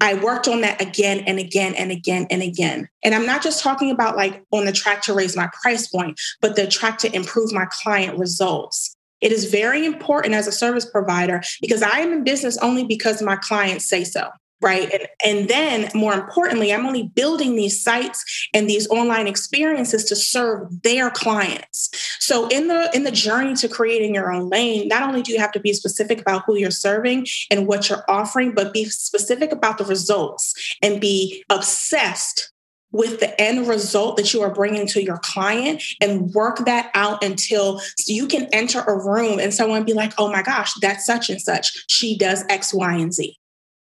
I 0.03 0.15
worked 0.15 0.49
on 0.49 0.63
that 0.63 0.83
again 0.83 1.21
and 1.29 1.39
again 1.39 1.77
and 1.77 1.93
again 1.93 2.27
and 2.29 2.43
again. 2.43 2.89
And 3.05 3.15
I'm 3.15 3.25
not 3.25 3.41
just 3.41 3.63
talking 3.63 3.93
about 3.93 4.17
like 4.17 4.43
on 4.51 4.65
the 4.65 4.73
track 4.73 5.01
to 5.03 5.15
raise 5.15 5.37
my 5.37 5.49
price 5.63 5.87
point, 5.87 6.21
but 6.41 6.57
the 6.57 6.67
track 6.67 6.99
to 6.99 7.15
improve 7.15 7.53
my 7.53 7.67
client 7.71 8.19
results. 8.19 8.97
It 9.21 9.31
is 9.31 9.45
very 9.45 9.87
important 9.87 10.35
as 10.35 10.49
a 10.49 10.53
service 10.53 10.85
provider 10.85 11.41
because 11.61 11.83
I 11.83 12.01
am 12.01 12.13
in 12.13 12.25
business 12.25 12.59
only 12.59 12.85
because 12.85 13.23
my 13.23 13.37
clients 13.37 13.89
say 13.89 14.03
so 14.03 14.29
right 14.63 14.93
and, 14.93 15.07
and 15.25 15.49
then 15.49 15.91
more 15.95 16.15
importantly 16.15 16.73
i'm 16.73 16.87
only 16.87 17.05
building 17.15 17.57
these 17.57 17.83
sites 17.83 18.49
and 18.55 18.69
these 18.69 18.89
online 18.89 19.27
experiences 19.27 20.05
to 20.05 20.17
serve 20.17 20.83
their 20.83 21.11
clients 21.11 21.91
so 22.19 22.49
in 22.49 22.69
the 22.69 22.91
in 22.95 23.05
the 23.05 23.11
journey 23.11 23.55
to 23.55 23.69
creating 23.69 24.15
your 24.15 24.33
own 24.33 24.49
lane 24.49 24.89
not 24.89 25.03
only 25.03 25.23
do 25.23 25.33
you 25.33 25.39
have 25.39 25.53
to 25.53 25.61
be 25.61 25.73
specific 25.73 26.21
about 26.21 26.43
who 26.47 26.57
you're 26.57 26.71
serving 26.71 27.27
and 27.51 27.67
what 27.67 27.89
you're 27.89 28.05
offering 28.09 28.55
but 28.55 28.73
be 28.73 28.85
specific 28.85 29.53
about 29.53 29.79
the 29.79 29.85
results 29.85 30.77
and 30.83 31.01
be 31.01 31.45
obsessed 31.51 32.53
with 32.93 33.21
the 33.21 33.41
end 33.41 33.67
result 33.67 34.17
that 34.17 34.33
you 34.33 34.43
are 34.43 34.53
bringing 34.53 34.87
to 34.87 35.03
your 35.03 35.19
client 35.19 35.83
and 36.01 36.31
work 36.33 36.59
that 36.67 36.91
out 36.95 37.25
until 37.25 37.81
you 38.07 38.27
can 38.27 38.45
enter 38.53 38.81
a 38.81 38.97
room 38.97 39.41
and 39.41 39.53
someone 39.53 39.85
be 39.85 39.95
like, 39.95 40.13
oh 40.19 40.31
my 40.31 40.43
gosh, 40.43 40.73
that's 40.81 41.05
such 41.05 41.31
and 41.31 41.41
such. 41.41 41.85
She 41.89 42.17
does 42.17 42.45
X, 42.49 42.73
Y, 42.73 42.95
and 42.95 43.13
Z. 43.13 43.37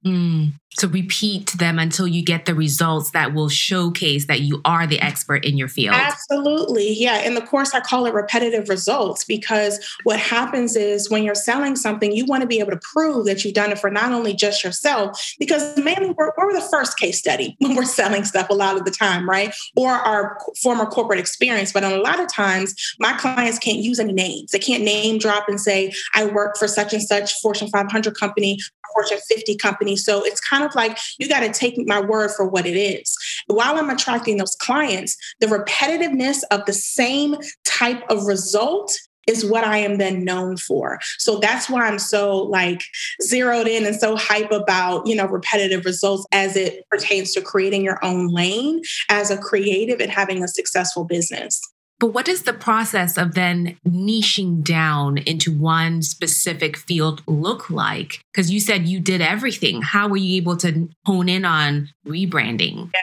Mm, 0.07 0.53
to 0.79 0.89
repeat 0.89 1.53
them 1.59 1.79
until 1.79 2.07
you 2.07 2.23
get 2.23 2.47
the 2.47 2.55
results 2.55 3.11
that 3.11 3.35
will 3.35 3.49
showcase 3.49 4.27
that 4.27 4.41
you 4.41 4.61
are 4.65 4.87
the 4.87 5.01
expert 5.01 5.45
in 5.45 5.57
your 5.57 5.69
field. 5.69 5.95
Absolutely. 5.95 6.93
Yeah. 6.93 7.21
In 7.21 7.35
the 7.35 7.41
course, 7.41 7.75
I 7.75 7.81
call 7.81 8.07
it 8.07 8.15
repetitive 8.15 8.69
results 8.69 9.25
because 9.25 9.79
what 10.05 10.19
happens 10.19 10.77
is 10.77 11.11
when 11.11 11.25
you're 11.25 11.35
selling 11.35 11.77
something, 11.77 12.13
you 12.13 12.25
want 12.25 12.43
to 12.43 12.47
be 12.47 12.61
able 12.61 12.73
to 12.73 12.81
prove 12.93 13.27
that 13.27 13.45
you've 13.45 13.55
done 13.55 13.71
it 13.71 13.79
for 13.79 13.91
not 13.91 14.13
only 14.13 14.35
just 14.35 14.65
yourself, 14.65 15.35
because 15.39 15.77
mainly 15.79 16.11
we're, 16.11 16.33
we're 16.39 16.53
the 16.53 16.61
first 16.61 16.99
case 16.99 17.19
study 17.19 17.57
when 17.61 17.75
we're 17.75 17.85
selling 17.85 18.25
stuff 18.25 18.49
a 18.51 18.55
lot 18.55 18.77
of 18.77 18.85
the 18.85 18.91
time, 18.91 19.29
right? 19.29 19.55
Or 19.77 19.91
our 19.91 20.39
former 20.63 20.87
corporate 20.87 21.19
experience. 21.19 21.73
But 21.73 21.85
a 21.85 21.99
lot 22.01 22.21
of 22.21 22.33
times, 22.33 22.75
my 22.99 23.13
clients 23.15 23.59
can't 23.59 23.79
use 23.79 23.99
any 23.99 24.13
names. 24.13 24.53
They 24.53 24.59
can't 24.59 24.85
name 24.85 25.19
drop 25.19 25.49
and 25.49 25.61
say, 25.61 25.93
I 26.15 26.27
work 26.27 26.57
for 26.57 26.69
such 26.69 26.93
and 26.93 27.03
such 27.03 27.35
Fortune 27.41 27.69
500 27.69 28.17
company, 28.17 28.59
Fortune 28.95 29.19
50 29.29 29.57
company. 29.57 29.97
So 29.97 30.25
it's 30.25 30.41
kind 30.41 30.65
of 30.65 30.68
like 30.75 30.99
you 31.19 31.29
got 31.29 31.41
to 31.41 31.53
take 31.53 31.75
my 31.87 32.01
word 32.01 32.31
for 32.31 32.47
what 32.47 32.67
it 32.67 32.77
is. 32.77 33.17
While 33.47 33.77
I'm 33.77 33.91
attracting 33.91 34.37
those 34.37 34.57
clients, 34.57 35.17
the 35.41 35.47
repetitiveness 35.47 36.43
of 36.51 36.65
the 36.67 36.73
same 36.73 37.37
type 37.65 38.03
of 38.11 38.27
result 38.27 38.93
is 39.29 39.45
what 39.45 39.63
I 39.63 39.77
am 39.77 39.99
then 39.99 40.25
known 40.25 40.57
for. 40.57 40.99
So 41.19 41.39
that's 41.39 41.69
why 41.69 41.87
I'm 41.87 41.99
so 41.99 42.39
like 42.39 42.83
zeroed 43.23 43.69
in 43.69 43.85
and 43.85 43.95
so 43.95 44.17
hype 44.17 44.51
about, 44.51 45.07
you 45.07 45.15
know, 45.15 45.27
repetitive 45.27 45.85
results 45.85 46.27
as 46.33 46.57
it 46.57 46.89
pertains 46.91 47.33
to 47.35 47.43
creating 47.43 47.85
your 47.85 48.03
own 48.03 48.29
lane 48.29 48.81
as 49.11 49.31
a 49.31 49.37
creative 49.37 50.01
and 50.01 50.11
having 50.11 50.43
a 50.43 50.49
successful 50.49 51.05
business. 51.05 51.61
But 52.01 52.09
what 52.09 52.27
does 52.27 52.43
the 52.43 52.53
process 52.53 53.19
of 53.19 53.35
then 53.35 53.77
niching 53.87 54.63
down 54.63 55.19
into 55.19 55.53
one 55.53 56.03
specific 56.03 56.77
field 56.77 57.23
look 57.27 57.71
like? 57.71 58.21
Because 58.33 58.51
you 58.51 58.61
said 58.61 58.87
you 58.87 59.01
did 59.01 59.21
everything. 59.21 59.83
How 59.83 60.09
were 60.09 60.17
you 60.17 60.37
able 60.37 60.57
to 60.59 60.89
hone 61.05 61.29
in 61.29 61.45
on 61.45 61.89
rebranding? 62.07 62.91
Yeah. 62.95 63.01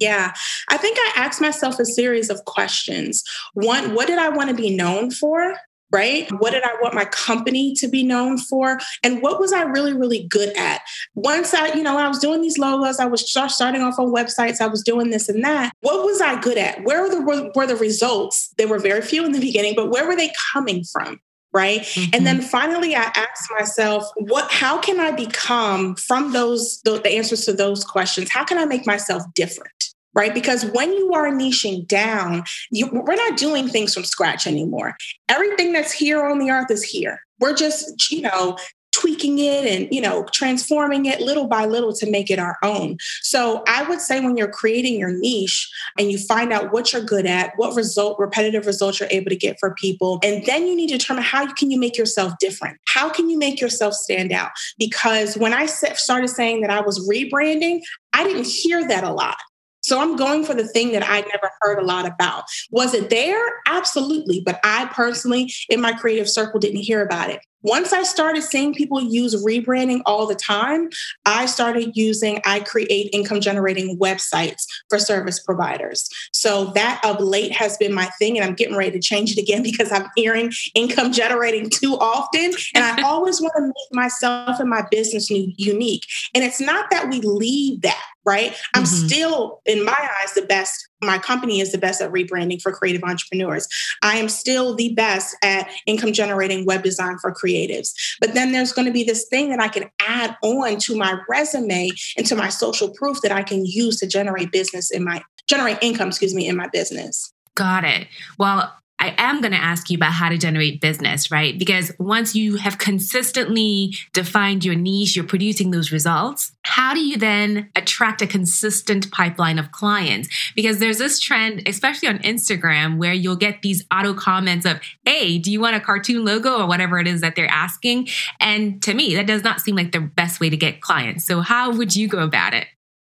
Yeah, 0.00 0.32
I 0.70 0.76
think 0.78 0.96
I 0.98 1.12
asked 1.16 1.40
myself 1.40 1.78
a 1.78 1.84
series 1.84 2.30
of 2.30 2.44
questions. 2.46 3.22
One, 3.52 3.94
what 3.94 4.06
did 4.06 4.18
I 4.18 4.30
want 4.30 4.48
to 4.48 4.56
be 4.56 4.74
known 4.74 5.10
for? 5.10 5.56
Right? 5.94 6.28
What 6.38 6.50
did 6.50 6.64
I 6.64 6.74
want 6.82 6.94
my 6.94 7.04
company 7.04 7.72
to 7.74 7.86
be 7.86 8.02
known 8.02 8.36
for? 8.36 8.80
And 9.04 9.22
what 9.22 9.38
was 9.38 9.52
I 9.52 9.62
really, 9.62 9.92
really 9.92 10.26
good 10.26 10.54
at? 10.56 10.82
Once 11.14 11.54
I, 11.54 11.72
you 11.74 11.82
know, 11.84 11.96
I 11.96 12.08
was 12.08 12.18
doing 12.18 12.42
these 12.42 12.58
logos, 12.58 12.98
I 12.98 13.06
was 13.06 13.30
starting 13.30 13.80
off 13.80 13.98
on 13.98 14.12
websites, 14.12 14.60
I 14.60 14.66
was 14.66 14.82
doing 14.82 15.10
this 15.10 15.28
and 15.28 15.44
that. 15.44 15.72
What 15.80 16.04
was 16.04 16.20
I 16.20 16.40
good 16.40 16.58
at? 16.58 16.82
Where 16.82 17.02
were 17.02 17.08
the, 17.08 17.52
were 17.54 17.66
the 17.66 17.76
results? 17.76 18.52
There 18.58 18.68
were 18.68 18.80
very 18.80 19.02
few 19.02 19.24
in 19.24 19.30
the 19.30 19.40
beginning, 19.40 19.74
but 19.76 19.88
where 19.90 20.06
were 20.06 20.16
they 20.16 20.32
coming 20.52 20.84
from? 20.84 21.20
right 21.52 21.82
mm-hmm. 21.82 22.10
and 22.12 22.26
then 22.26 22.42
finally 22.42 22.96
i 22.96 23.12
asked 23.14 23.48
myself 23.56 24.04
what 24.16 24.50
how 24.50 24.76
can 24.76 24.98
i 24.98 25.12
become 25.12 25.94
from 25.94 26.32
those 26.32 26.80
the, 26.82 26.98
the 26.98 27.10
answers 27.12 27.44
to 27.44 27.52
those 27.52 27.84
questions 27.84 28.28
how 28.28 28.42
can 28.42 28.58
i 28.58 28.64
make 28.64 28.84
myself 28.86 29.22
different 29.34 29.93
right? 30.14 30.34
Because 30.34 30.64
when 30.66 30.92
you 30.92 31.12
are 31.12 31.30
niching 31.30 31.86
down, 31.86 32.44
you, 32.70 32.88
we're 32.92 33.16
not 33.16 33.36
doing 33.36 33.68
things 33.68 33.94
from 33.94 34.04
scratch 34.04 34.46
anymore. 34.46 34.96
Everything 35.28 35.72
that's 35.72 35.92
here 35.92 36.24
on 36.24 36.38
the 36.38 36.50
earth 36.50 36.70
is 36.70 36.82
here. 36.82 37.20
We're 37.40 37.54
just, 37.54 38.10
you 38.10 38.22
know, 38.22 38.56
tweaking 38.94 39.38
it 39.40 39.66
and 39.66 39.92
you 39.92 40.00
know 40.00 40.24
transforming 40.32 41.06
it 41.06 41.20
little 41.20 41.48
by 41.48 41.64
little 41.64 41.92
to 41.92 42.08
make 42.08 42.30
it 42.30 42.38
our 42.38 42.56
own 42.62 42.96
so 43.22 43.64
i 43.66 43.82
would 43.82 44.00
say 44.00 44.20
when 44.20 44.36
you're 44.36 44.50
creating 44.50 44.98
your 44.98 45.10
niche 45.10 45.68
and 45.98 46.12
you 46.12 46.18
find 46.18 46.52
out 46.52 46.72
what 46.72 46.92
you're 46.92 47.02
good 47.02 47.26
at 47.26 47.52
what 47.56 47.74
result 47.74 48.16
repetitive 48.20 48.66
results 48.66 49.00
you're 49.00 49.08
able 49.10 49.28
to 49.28 49.36
get 49.36 49.56
for 49.58 49.74
people 49.74 50.20
and 50.22 50.46
then 50.46 50.66
you 50.66 50.76
need 50.76 50.88
to 50.88 50.96
determine 50.96 51.24
how 51.24 51.52
can 51.54 51.72
you 51.72 51.78
make 51.78 51.98
yourself 51.98 52.32
different 52.38 52.78
how 52.86 53.08
can 53.08 53.28
you 53.28 53.36
make 53.36 53.60
yourself 53.60 53.94
stand 53.94 54.30
out 54.30 54.50
because 54.78 55.36
when 55.36 55.52
i 55.52 55.66
started 55.66 56.28
saying 56.28 56.60
that 56.60 56.70
i 56.70 56.80
was 56.80 57.06
rebranding 57.08 57.80
i 58.12 58.22
didn't 58.22 58.46
hear 58.46 58.86
that 58.86 59.02
a 59.02 59.10
lot 59.10 59.36
so 59.84 60.00
I'm 60.00 60.16
going 60.16 60.44
for 60.44 60.54
the 60.54 60.66
thing 60.66 60.92
that 60.92 61.06
I 61.06 61.20
never 61.20 61.50
heard 61.60 61.78
a 61.78 61.84
lot 61.84 62.06
about. 62.06 62.44
Was 62.70 62.94
it 62.94 63.10
there? 63.10 63.38
Absolutely. 63.66 64.40
But 64.40 64.58
I 64.64 64.86
personally, 64.86 65.52
in 65.68 65.82
my 65.82 65.92
creative 65.92 66.28
circle, 66.28 66.58
didn't 66.58 66.80
hear 66.80 67.02
about 67.02 67.28
it. 67.28 67.40
Once 67.62 67.92
I 67.92 68.02
started 68.02 68.42
seeing 68.42 68.74
people 68.74 69.00
use 69.00 69.42
rebranding 69.42 70.00
all 70.04 70.26
the 70.26 70.34
time, 70.34 70.88
I 71.24 71.46
started 71.46 71.92
using 71.94 72.40
I 72.46 72.60
create 72.60 73.10
income 73.12 73.40
generating 73.40 73.98
websites 73.98 74.64
for 74.88 74.98
service 74.98 75.40
providers. 75.40 76.08
So 76.32 76.66
that 76.74 77.00
of 77.04 77.20
late 77.20 77.52
has 77.52 77.76
been 77.78 77.94
my 77.94 78.06
thing, 78.18 78.36
and 78.38 78.46
I'm 78.46 78.54
getting 78.54 78.76
ready 78.76 78.92
to 78.92 79.00
change 79.00 79.32
it 79.32 79.38
again 79.38 79.62
because 79.70 79.92
I'm 79.92 80.08
hearing 80.16 80.52
income 80.74 81.12
generating 81.12 81.68
too 81.68 81.94
often. 81.94 82.52
And 82.74 82.84
I 82.84 83.02
always 83.04 83.40
want 83.40 83.54
to 83.56 83.62
make 83.62 83.92
myself 83.92 84.60
and 84.60 84.68
my 84.68 84.86
business 84.90 85.30
unique. 85.30 86.04
And 86.34 86.42
it's 86.42 86.60
not 86.60 86.90
that 86.90 87.08
we 87.10 87.20
leave 87.20 87.82
that 87.82 88.02
right? 88.24 88.56
I'm 88.74 88.84
mm-hmm. 88.84 89.06
still, 89.06 89.60
in 89.66 89.84
my 89.84 89.92
eyes, 89.92 90.34
the 90.34 90.42
best. 90.42 90.88
My 91.02 91.18
company 91.18 91.60
is 91.60 91.72
the 91.72 91.78
best 91.78 92.00
at 92.00 92.10
rebranding 92.10 92.62
for 92.62 92.72
creative 92.72 93.02
entrepreneurs. 93.04 93.68
I 94.02 94.16
am 94.16 94.28
still 94.28 94.74
the 94.74 94.94
best 94.94 95.36
at 95.42 95.68
income 95.86 96.12
generating 96.12 96.64
web 96.64 96.82
design 96.82 97.18
for 97.18 97.32
creatives. 97.32 97.90
But 98.20 98.32
then 98.34 98.52
there's 98.52 98.72
going 98.72 98.86
to 98.86 98.92
be 98.92 99.04
this 99.04 99.26
thing 99.28 99.50
that 99.50 99.60
I 99.60 99.68
can 99.68 99.90
add 100.00 100.36
on 100.42 100.78
to 100.78 100.96
my 100.96 101.18
resume 101.28 101.90
and 102.16 102.26
to 102.26 102.34
my 102.34 102.48
social 102.48 102.90
proof 102.90 103.20
that 103.22 103.32
I 103.32 103.42
can 103.42 103.66
use 103.66 103.98
to 104.00 104.06
generate 104.06 104.50
business 104.50 104.90
in 104.90 105.04
my 105.04 105.22
generate 105.46 105.78
income, 105.82 106.08
excuse 106.08 106.34
me, 106.34 106.48
in 106.48 106.56
my 106.56 106.68
business. 106.68 107.32
Got 107.54 107.84
it. 107.84 108.08
Well, 108.38 108.72
I 109.04 109.14
am 109.18 109.42
going 109.42 109.52
to 109.52 109.58
ask 109.58 109.90
you 109.90 109.96
about 109.96 110.12
how 110.12 110.30
to 110.30 110.38
generate 110.38 110.80
business, 110.80 111.30
right? 111.30 111.58
Because 111.58 111.92
once 111.98 112.34
you 112.34 112.56
have 112.56 112.78
consistently 112.78 113.94
defined 114.14 114.64
your 114.64 114.74
niche, 114.74 115.14
you're 115.14 115.26
producing 115.26 115.72
those 115.72 115.92
results. 115.92 116.52
How 116.62 116.94
do 116.94 117.00
you 117.00 117.18
then 117.18 117.68
attract 117.76 118.22
a 118.22 118.26
consistent 118.26 119.10
pipeline 119.10 119.58
of 119.58 119.72
clients? 119.72 120.30
Because 120.54 120.78
there's 120.78 120.96
this 120.96 121.20
trend, 121.20 121.68
especially 121.68 122.08
on 122.08 122.18
Instagram, 122.20 122.96
where 122.96 123.12
you'll 123.12 123.36
get 123.36 123.60
these 123.60 123.84
auto 123.92 124.14
comments 124.14 124.64
of, 124.64 124.80
hey, 125.04 125.36
do 125.36 125.52
you 125.52 125.60
want 125.60 125.76
a 125.76 125.80
cartoon 125.80 126.24
logo 126.24 126.58
or 126.58 126.66
whatever 126.66 126.98
it 126.98 127.06
is 127.06 127.20
that 127.20 127.36
they're 127.36 127.46
asking? 127.46 128.08
And 128.40 128.82
to 128.84 128.94
me, 128.94 129.14
that 129.16 129.26
does 129.26 129.44
not 129.44 129.60
seem 129.60 129.76
like 129.76 129.92
the 129.92 130.00
best 130.00 130.40
way 130.40 130.48
to 130.48 130.56
get 130.56 130.80
clients. 130.80 131.26
So, 131.26 131.42
how 131.42 131.76
would 131.76 131.94
you 131.94 132.08
go 132.08 132.20
about 132.20 132.54
it? 132.54 132.68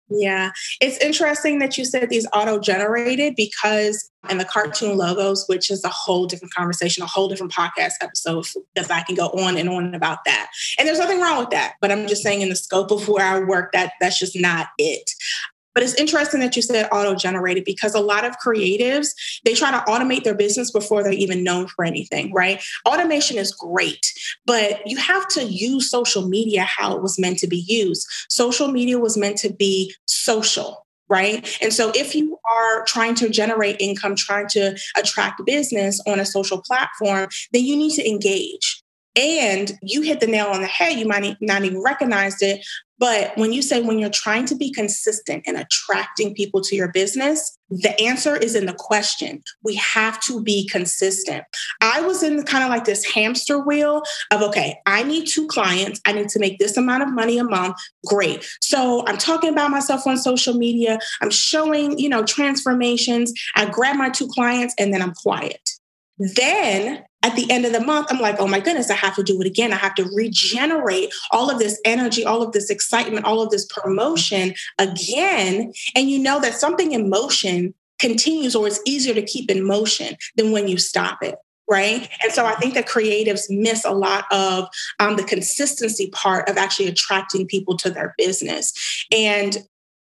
Yeah, 0.10 0.52
it's 0.82 0.98
interesting 0.98 1.60
that 1.60 1.78
you 1.78 1.86
said 1.86 2.10
these 2.10 2.28
auto 2.34 2.60
generated 2.60 3.36
because 3.36 4.10
and 4.28 4.40
the 4.40 4.46
cartoon 4.46 4.98
logos, 4.98 5.46
which 5.48 5.70
is 5.70 5.84
a 5.84 5.90
whole 5.90 6.26
different 6.26 6.54
conversation, 6.54 7.04
a 7.04 7.08
whole 7.08 7.28
different 7.28 7.54
podcast 7.54 7.94
episode 8.02 8.46
because 8.74 8.90
I 8.90 9.02
can 9.04 9.16
go 9.16 9.28
on 9.30 9.58
and 9.58 9.70
on 9.70 9.94
about 9.94 10.26
that. 10.26 10.50
And 10.78 10.88
there's 10.88 11.00
nothing 11.00 11.22
wrong 11.22 11.40
with 11.40 11.52
that, 11.52 11.76
but 11.80 11.92
I'm 11.92 12.08
just 12.08 12.24
saying 12.24 12.42
in 12.42 12.50
the 12.50 12.56
scope 12.56 12.92
of 12.92 13.08
where 13.08 13.26
I 13.26 13.40
work, 13.40 13.72
that 13.74 13.94
that's 14.02 14.20
just 14.20 14.38
not 14.38 14.68
it. 14.78 15.10
But 15.80 15.86
it's 15.86 15.96
interesting 15.96 16.42
that 16.42 16.58
you 16.58 16.62
said 16.62 16.90
auto 16.92 17.16
generated 17.16 17.64
because 17.64 17.96
a 17.96 18.02
lot 18.02 18.26
of 18.26 18.36
creatives, 18.46 19.14
they 19.46 19.54
try 19.54 19.72
to 19.72 19.78
automate 19.90 20.26
their 20.26 20.36
business 20.36 20.72
before 20.72 21.04
they're 21.04 21.14
even 21.14 21.42
known 21.42 21.68
for 21.68 21.86
anything, 21.86 22.34
right? 22.34 22.62
Automation 22.86 23.38
is 23.38 23.54
great, 23.54 24.06
but 24.46 24.86
you 24.86 24.98
have 24.98 25.26
to 25.30 25.46
use 25.46 25.90
social 25.90 26.28
media 26.28 26.64
how 26.64 26.98
it 26.98 27.02
was 27.02 27.18
meant 27.18 27.40
to 27.40 27.48
be 27.48 27.64
used. 27.66 28.06
Social 28.28 28.68
media 28.68 29.00
was 29.00 29.16
meant 29.16 29.38
to 29.38 29.54
be 29.54 29.96
social, 30.06 30.86
right? 31.08 31.58
And 31.62 31.72
so 31.72 31.94
if 31.96 32.14
you 32.14 32.38
are 32.44 32.84
trying 32.84 33.16
to 33.16 33.30
generate 33.30 33.80
income, 33.80 34.18
trying 34.18 34.50
to 34.50 34.78
attract 34.98 35.46
business 35.46 36.02
on 36.06 36.20
a 36.20 36.26
social 36.26 36.62
platform, 36.62 37.30
then 37.54 37.64
you 37.64 37.78
need 37.78 37.94
to 37.94 38.06
engage. 38.06 38.84
And 39.16 39.72
you 39.82 40.02
hit 40.02 40.20
the 40.20 40.28
nail 40.28 40.48
on 40.48 40.60
the 40.60 40.68
head. 40.68 41.00
You 41.00 41.08
might 41.08 41.38
not 41.42 41.64
even 41.64 41.82
recognize 41.82 42.42
it, 42.42 42.66
but 43.00 43.32
when 43.38 43.54
you 43.54 43.62
say 43.62 43.82
when 43.82 43.98
you're 43.98 44.10
trying 44.10 44.46
to 44.46 44.56
be 44.56 44.72
consistent 44.72 45.44
in 45.48 45.56
attracting 45.56 46.36
people 46.36 46.62
to 46.62 46.76
your 46.76 46.92
business, 46.92 47.58
the 47.70 48.00
answer 48.02 48.36
is 48.36 48.56
in 48.56 48.66
the 48.66 48.74
question. 48.74 49.42
We 49.64 49.76
have 49.76 50.22
to 50.24 50.44
be 50.44 50.68
consistent. 50.68 51.44
I 51.82 52.02
was 52.02 52.24
in 52.24 52.44
kind 52.44 52.64
of 52.64 52.70
like 52.70 52.86
this 52.86 53.06
hamster 53.06 53.60
wheel 53.60 54.02
of, 54.32 54.42
okay, 54.42 54.80
I 54.86 55.04
need 55.04 55.28
two 55.28 55.48
clients. 55.48 56.02
I 56.06 56.12
need 56.12 56.30
to 56.30 56.40
make 56.40 56.60
this 56.60 56.78
amount 56.78 57.04
of 57.04 57.14
money 57.14 57.38
a 57.38 57.44
month. 57.44 57.78
Great. 58.06 58.46
So 58.62 59.06
I'm 59.08 59.18
talking 59.18 59.52
about 59.52 59.72
myself 59.72 60.06
on 60.06 60.18
social 60.18 60.56
media. 60.56 61.00
I'm 61.22 61.32
showing, 61.32 61.98
you 61.98 62.10
know, 62.10 62.24
transformations. 62.24 63.32
I 63.56 63.70
grab 63.70 63.96
my 63.96 64.10
two 64.10 64.28
clients 64.28 64.74
and 64.78 64.94
then 64.94 65.02
I'm 65.02 65.14
quiet. 65.14 65.70
Then 66.20 67.04
at 67.24 67.36
the 67.36 67.50
end 67.50 67.66
of 67.66 67.74
the 67.74 67.82
month, 67.82 68.08
I'm 68.10 68.20
like, 68.20 68.36
oh 68.40 68.48
my 68.48 68.60
goodness, 68.60 68.90
I 68.90 68.96
have 68.96 69.16
to 69.16 69.24
do 69.24 69.40
it 69.42 69.48
again. 69.48 69.74
I 69.74 69.78
have 69.78 69.96
to 69.96 70.10
regenerate 70.14 71.14
all 71.32 71.50
of 71.50 71.60
this 71.60 71.80
energy, 71.86 72.24
all 72.24 72.42
of 72.42 72.54
this 72.54 72.70
excitement, 72.70 73.26
all 73.26 73.42
of 73.42 73.50
this 73.50 73.66
promotion 73.66 74.54
again. 74.78 75.74
And 75.96 76.10
you 76.10 76.20
know 76.20 76.40
that 76.42 76.54
something 76.54 76.92
in 76.92 77.10
motion 77.10 77.74
continues 78.00 78.56
or 78.56 78.68
it's 78.68 78.82
easier 78.86 79.14
to 79.14 79.22
keep 79.22 79.52
in 79.52 79.66
motion 79.66 80.16
than 80.36 80.52
when 80.52 80.68
you 80.68 80.78
stop 80.78 81.22
it. 81.22 81.36
Right. 81.70 82.10
And 82.24 82.32
so 82.32 82.46
I 82.46 82.56
think 82.56 82.74
that 82.74 82.88
creatives 82.88 83.44
miss 83.48 83.86
a 83.86 83.92
lot 83.92 84.26
of 84.32 84.68
um, 85.00 85.18
the 85.18 85.24
consistency 85.24 86.10
part 86.10 86.50
of 86.50 86.58
actually 86.58 86.88
attracting 86.88 87.46
people 87.46 87.78
to 87.78 87.92
their 87.92 88.16
business. 88.18 88.74
And 89.16 89.58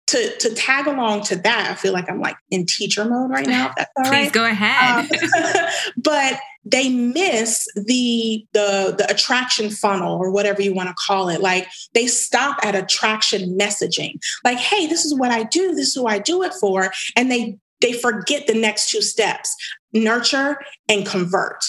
to 0.10 0.38
to 0.38 0.54
tag 0.54 0.88
along 0.88 1.24
to 1.24 1.36
that, 1.36 1.70
I 1.70 1.76
feel 1.76 1.94
like 1.94 2.10
I'm 2.10 2.20
like 2.20 2.36
in 2.50 2.66
teacher 2.66 3.06
mode 3.06 3.30
right 3.30 3.48
now. 3.48 3.70
If 3.70 3.76
that's 3.76 3.92
all 3.98 4.04
Please 4.06 4.12
right. 4.12 4.32
go 4.32 4.46
ahead. 4.46 5.12
Um, 5.12 5.68
but 5.98 6.40
they 6.66 6.90
miss 6.90 7.68
the 7.76 8.46
the 8.54 8.96
the 8.98 9.08
attraction 9.10 9.70
funnel 9.70 10.18
or 10.18 10.32
whatever 10.32 10.62
you 10.62 10.74
want 10.74 10.90
to 10.90 10.96
call 11.08 11.30
it 11.30 11.42
like 11.42 11.68
they 11.94 12.06
stop 12.06 12.58
at 12.64 12.76
attraction 12.76 13.58
messaging 13.58 14.14
like 14.44 14.58
hey 14.58 14.86
this 14.86 15.06
is 15.06 15.18
what 15.18 15.32
i 15.32 15.44
do 15.44 15.74
this 15.74 15.88
is 15.88 15.96
who 15.96 16.06
i 16.06 16.20
do 16.20 16.44
it 16.44 16.54
for 16.54 16.92
and 17.16 17.32
they 17.32 17.58
they 17.80 17.94
forget 17.94 18.46
the 18.46 18.54
next 18.54 18.90
two 18.90 19.02
steps 19.02 19.56
nurture 19.94 20.58
and 20.90 21.06
convert 21.06 21.64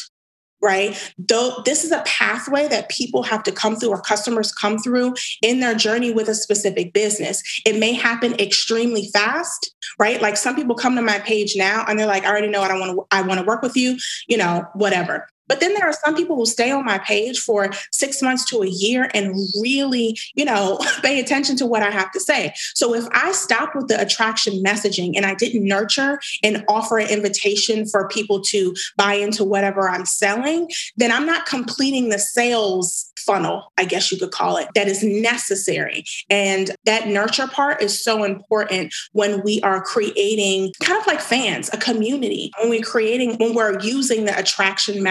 right? 0.62 1.12
Though 1.18 1.62
this 1.64 1.84
is 1.84 1.92
a 1.92 2.02
pathway 2.06 2.68
that 2.68 2.88
people 2.88 3.22
have 3.22 3.42
to 3.44 3.52
come 3.52 3.76
through 3.76 3.90
or 3.90 4.00
customers 4.00 4.52
come 4.52 4.78
through 4.78 5.14
in 5.42 5.60
their 5.60 5.74
journey 5.74 6.12
with 6.12 6.28
a 6.28 6.34
specific 6.34 6.92
business. 6.92 7.42
It 7.64 7.78
may 7.78 7.92
happen 7.92 8.38
extremely 8.38 9.08
fast, 9.12 9.74
right? 9.98 10.20
Like 10.20 10.36
some 10.36 10.56
people 10.56 10.74
come 10.74 10.96
to 10.96 11.02
my 11.02 11.18
page 11.20 11.54
now 11.56 11.84
and 11.88 11.98
they're 11.98 12.06
like, 12.06 12.24
I 12.24 12.30
already 12.30 12.48
know 12.48 12.62
I 12.62 12.68
don't 12.68 12.80
want 12.80 12.96
to 12.96 13.06
I 13.10 13.22
want 13.22 13.40
to 13.40 13.46
work 13.46 13.62
with 13.62 13.76
you, 13.76 13.96
you 14.28 14.36
know, 14.36 14.64
whatever. 14.74 15.26
But 15.50 15.58
then 15.58 15.74
there 15.74 15.84
are 15.84 15.92
some 16.04 16.14
people 16.14 16.36
who 16.36 16.46
stay 16.46 16.70
on 16.70 16.84
my 16.84 16.98
page 16.98 17.40
for 17.40 17.70
six 17.90 18.22
months 18.22 18.44
to 18.50 18.62
a 18.62 18.68
year 18.68 19.10
and 19.12 19.34
really, 19.60 20.16
you 20.36 20.44
know, 20.44 20.78
pay 21.02 21.18
attention 21.18 21.56
to 21.56 21.66
what 21.66 21.82
I 21.82 21.90
have 21.90 22.12
to 22.12 22.20
say. 22.20 22.54
So 22.76 22.94
if 22.94 23.04
I 23.10 23.32
stopped 23.32 23.74
with 23.74 23.88
the 23.88 24.00
attraction 24.00 24.62
messaging 24.64 25.14
and 25.16 25.26
I 25.26 25.34
didn't 25.34 25.64
nurture 25.64 26.20
and 26.44 26.64
offer 26.68 26.98
an 26.98 27.10
invitation 27.10 27.84
for 27.84 28.06
people 28.06 28.40
to 28.42 28.72
buy 28.96 29.14
into 29.14 29.42
whatever 29.42 29.88
I'm 29.88 30.06
selling, 30.06 30.68
then 30.96 31.10
I'm 31.10 31.26
not 31.26 31.46
completing 31.46 32.10
the 32.10 32.20
sales 32.20 33.10
funnel, 33.20 33.72
I 33.78 33.84
guess 33.84 34.10
you 34.10 34.18
could 34.18 34.30
call 34.30 34.56
it, 34.56 34.68
that 34.74 34.88
is 34.88 35.02
necessary. 35.02 36.04
And 36.28 36.70
that 36.84 37.08
nurture 37.08 37.46
part 37.46 37.82
is 37.82 38.02
so 38.02 38.24
important 38.24 38.94
when 39.12 39.42
we 39.42 39.60
are 39.62 39.82
creating 39.82 40.72
kind 40.82 41.00
of 41.00 41.06
like 41.06 41.20
fans, 41.20 41.70
a 41.72 41.76
community, 41.76 42.50
when 42.60 42.70
we're 42.70 42.82
creating, 42.82 43.36
when 43.36 43.54
we're 43.54 43.78
using 43.80 44.24
the 44.24 44.38
attraction 44.38 45.02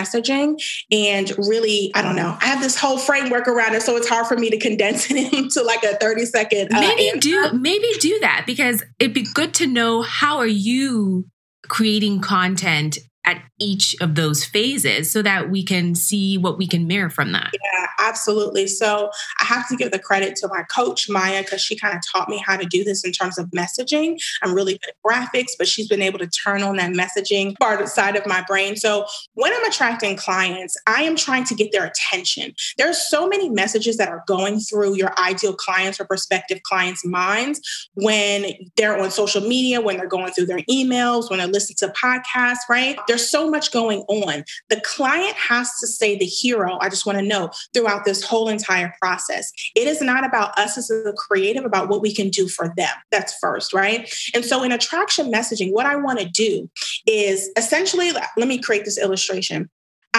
and 0.92 1.32
really, 1.38 1.92
I 1.96 2.02
don't 2.02 2.16
know, 2.16 2.38
I 2.42 2.46
have 2.46 2.62
this 2.62 2.78
whole 2.78 2.98
framework 2.98 3.48
around 3.48 3.76
it. 3.76 3.82
So 3.82 3.96
it's 3.96 4.08
hard 4.08 4.28
for 4.28 4.38
me 4.38 4.50
to 4.50 4.58
condense 4.58 5.08
it 5.12 5.34
into 5.34 5.62
like 5.64 5.84
a 5.84 5.96
30 5.96 6.26
second. 6.26 6.74
Uh, 6.74 6.80
maybe 6.80 7.10
answer. 7.10 7.20
do, 7.20 7.54
maybe 7.54 7.88
do 8.00 8.20
that 8.22 8.44
because 8.46 8.84
it'd 9.00 9.14
be 9.14 9.28
good 9.34 9.54
to 9.56 9.68
know 9.68 10.02
how 10.02 10.38
are 10.38 10.48
you 10.48 11.26
creating 11.68 12.20
content 12.20 12.98
at 13.30 13.42
each 13.60 13.96
of 14.02 14.16
those 14.16 14.44
phases 14.44 15.12
so 15.12 15.22
that 15.22 15.50
we 15.50 15.64
can 15.64 15.94
see 15.94 16.38
what 16.38 16.58
we 16.58 16.68
can 16.68 16.88
mirror 16.88 17.10
from 17.10 17.32
that. 17.34 17.52
Yeah, 17.54 17.88
absolutely. 18.00 18.68
So 18.68 19.12
I 19.40 19.46
have 19.46 19.68
to 19.70 19.76
give 19.76 19.92
the 19.92 20.00
credit 20.00 20.36
to 20.38 20.48
my 20.48 20.64
coach, 20.64 21.10
Maya, 21.10 21.44
because 21.44 21.62
she 21.62 21.76
kind 21.76 21.96
of 21.96 22.02
taught 22.12 22.30
me 22.30 22.42
how 22.46 22.58
to 22.58 22.66
do 22.66 22.84
this 22.84 23.04
in 23.04 23.12
terms 23.12 23.38
of 23.38 23.48
messaging. 23.48 24.18
I'm 24.42 24.54
really 24.54 24.74
good 24.74 24.90
at 24.90 24.96
graphics, 25.06 25.52
but 25.58 25.68
she's 25.68 25.88
been 25.88 26.02
able 26.02 26.20
to 26.20 26.28
turn 26.28 26.64
on 26.64 26.78
that 26.78 26.92
messaging 26.92 27.58
part 27.60 27.88
side 27.88 28.16
of 28.16 28.26
my 28.26 28.44
brain. 28.48 28.76
So 28.76 29.06
when 29.34 29.54
I'm 29.54 29.66
attracting 29.66 30.18
clients, 30.18 30.76
I 30.88 31.04
am 31.04 31.16
trying 31.16 31.44
to 31.46 31.56
get 31.56 31.72
their 31.72 31.86
attention. 31.86 32.54
There 32.78 32.90
are 32.90 32.94
so 32.94 33.28
many 33.28 33.50
messages 33.50 33.98
that 33.98 34.10
are 34.10 34.24
going 34.28 34.60
through 34.60 34.96
your 34.96 35.18
ideal 35.20 35.54
clients 35.54 36.00
or 36.00 36.06
prospective 36.06 36.64
clients' 36.64 37.06
minds 37.06 37.62
when 37.94 38.46
they're 38.76 39.00
on 39.00 39.12
social 39.12 39.42
media, 39.42 39.82
when 39.82 39.98
they're 39.98 40.08
going 40.08 40.32
through 40.32 40.48
their 40.48 40.62
emails, 40.70 41.30
when 41.30 41.40
they're 41.40 41.48
listening 41.48 41.78
to 41.80 41.90
podcasts, 41.90 42.58
right? 42.70 42.98
There's 43.08 43.19
so 43.20 43.50
much 43.50 43.72
going 43.72 44.00
on. 44.08 44.44
The 44.70 44.82
client 44.82 45.36
has 45.36 45.72
to 45.80 45.88
stay 45.88 46.18
the 46.18 46.26
hero. 46.26 46.78
I 46.80 46.90
just 46.90 47.06
want 47.06 47.20
to 47.20 47.26
know 47.26 47.52
throughout 47.74 48.06
this 48.06 48.24
whole 48.24 48.50
entire 48.50 48.94
process. 49.02 49.52
It 49.76 49.88
is 49.88 50.02
not 50.02 50.26
about 50.26 50.58
us 50.58 50.78
as 50.78 50.90
a 50.90 51.14
creative, 51.14 51.66
about 51.66 51.90
what 51.90 52.02
we 52.02 52.14
can 52.14 52.30
do 52.30 52.48
for 52.48 52.74
them. 52.78 52.90
That's 53.12 53.38
first, 53.40 53.74
right? 53.74 54.14
And 54.34 54.44
so 54.46 54.64
in 54.64 54.72
attraction 54.72 55.32
messaging, 55.32 55.72
what 55.72 55.86
I 55.86 55.96
want 55.96 56.20
to 56.20 56.30
do 56.30 56.70
is 57.06 57.50
essentially, 57.58 58.12
let 58.12 58.48
me 58.48 58.60
create 58.60 58.86
this 58.86 58.98
illustration. 58.98 59.70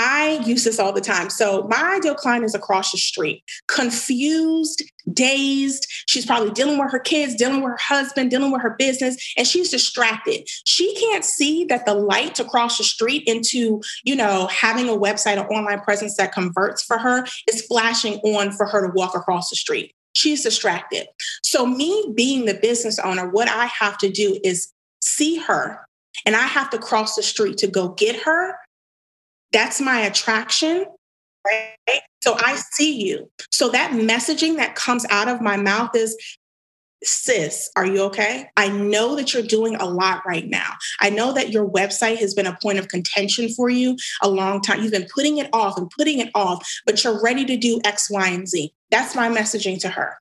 I 0.03 0.41
use 0.47 0.65
this 0.65 0.79
all 0.79 0.95
the 0.95 1.01
time. 1.03 1.29
So 1.29 1.67
my 1.69 1.97
ideal 1.97 2.15
client 2.15 2.43
is 2.47 2.55
across 2.55 2.91
the 2.91 2.97
street, 2.97 3.45
confused, 3.69 4.83
dazed. 5.13 5.87
She's 6.07 6.25
probably 6.25 6.53
dealing 6.53 6.79
with 6.79 6.91
her 6.91 6.99
kids, 6.99 7.35
dealing 7.35 7.61
with 7.61 7.73
her 7.73 7.79
husband, 7.79 8.31
dealing 8.31 8.51
with 8.51 8.63
her 8.63 8.77
business, 8.79 9.17
and 9.37 9.47
she's 9.47 9.71
distracted. 9.71 10.49
She 10.65 10.95
can't 10.95 11.23
see 11.23 11.67
that 11.67 11.85
the 11.85 11.93
light 11.93 12.41
across 12.41 12.79
the 12.79 12.85
street 12.85 13.25
into, 13.27 13.83
you 14.03 14.17
know, 14.17 14.47
having 14.47 14.89
a 14.89 14.97
website 14.97 15.37
or 15.37 15.53
online 15.53 15.81
presence 15.81 16.17
that 16.17 16.33
converts 16.33 16.83
for 16.83 16.97
her 16.97 17.27
is 17.53 17.67
flashing 17.67 18.15
on 18.21 18.53
for 18.53 18.65
her 18.65 18.87
to 18.87 18.93
walk 18.95 19.15
across 19.15 19.51
the 19.51 19.57
street. 19.57 19.93
She's 20.15 20.43
distracted. 20.43 21.09
So 21.43 21.67
me 21.67 22.11
being 22.17 22.47
the 22.47 22.55
business 22.55 22.99
owner, 22.99 23.29
what 23.29 23.49
I 23.51 23.67
have 23.67 23.99
to 23.99 24.09
do 24.09 24.41
is 24.43 24.73
see 25.03 25.37
her 25.37 25.87
and 26.25 26.35
I 26.37 26.47
have 26.47 26.71
to 26.71 26.79
cross 26.79 27.17
the 27.17 27.23
street 27.23 27.59
to 27.59 27.67
go 27.67 27.89
get 27.91 28.23
her 28.23 28.57
that's 29.53 29.81
my 29.81 30.01
attraction. 30.01 30.87
Right. 31.45 32.01
So 32.23 32.37
I 32.39 32.57
see 32.57 33.07
you. 33.07 33.31
So 33.51 33.71
that 33.71 33.93
messaging 33.93 34.57
that 34.57 34.75
comes 34.75 35.07
out 35.11 35.29
of 35.29 35.41
my 35.41 35.57
mouth 35.57 35.91
is, 35.95 36.17
sis, 37.03 37.71
are 37.77 37.87
you 37.87 38.03
okay? 38.03 38.51
I 38.59 38.69
know 38.69 39.17
that 39.17 39.33
you're 39.33 39.43
doing 39.43 39.75
a 39.77 39.87
lot 39.87 40.23
right 40.27 40.47
now. 40.47 40.73
I 41.01 41.09
know 41.09 41.33
that 41.33 41.51
your 41.51 41.67
website 41.67 42.19
has 42.19 42.35
been 42.35 42.47
a 42.47 42.59
point 42.61 42.79
of 42.79 42.89
contention 42.89 43.49
for 43.49 43.71
you 43.71 43.97
a 44.23 44.29
long 44.29 44.61
time. 44.61 44.83
You've 44.83 44.93
been 44.93 45.09
putting 45.13 45.39
it 45.39 45.49
off 45.55 45.79
and 45.79 45.91
putting 45.97 46.19
it 46.19 46.31
off, 46.35 46.69
but 46.85 47.03
you're 47.03 47.23
ready 47.23 47.47
to 47.47 47.57
do 47.57 47.81
X, 47.85 48.11
Y, 48.11 48.29
and 48.29 48.47
Z. 48.47 48.73
That's 48.91 49.15
my 49.15 49.29
messaging 49.29 49.81
to 49.81 49.89
her. 49.89 50.19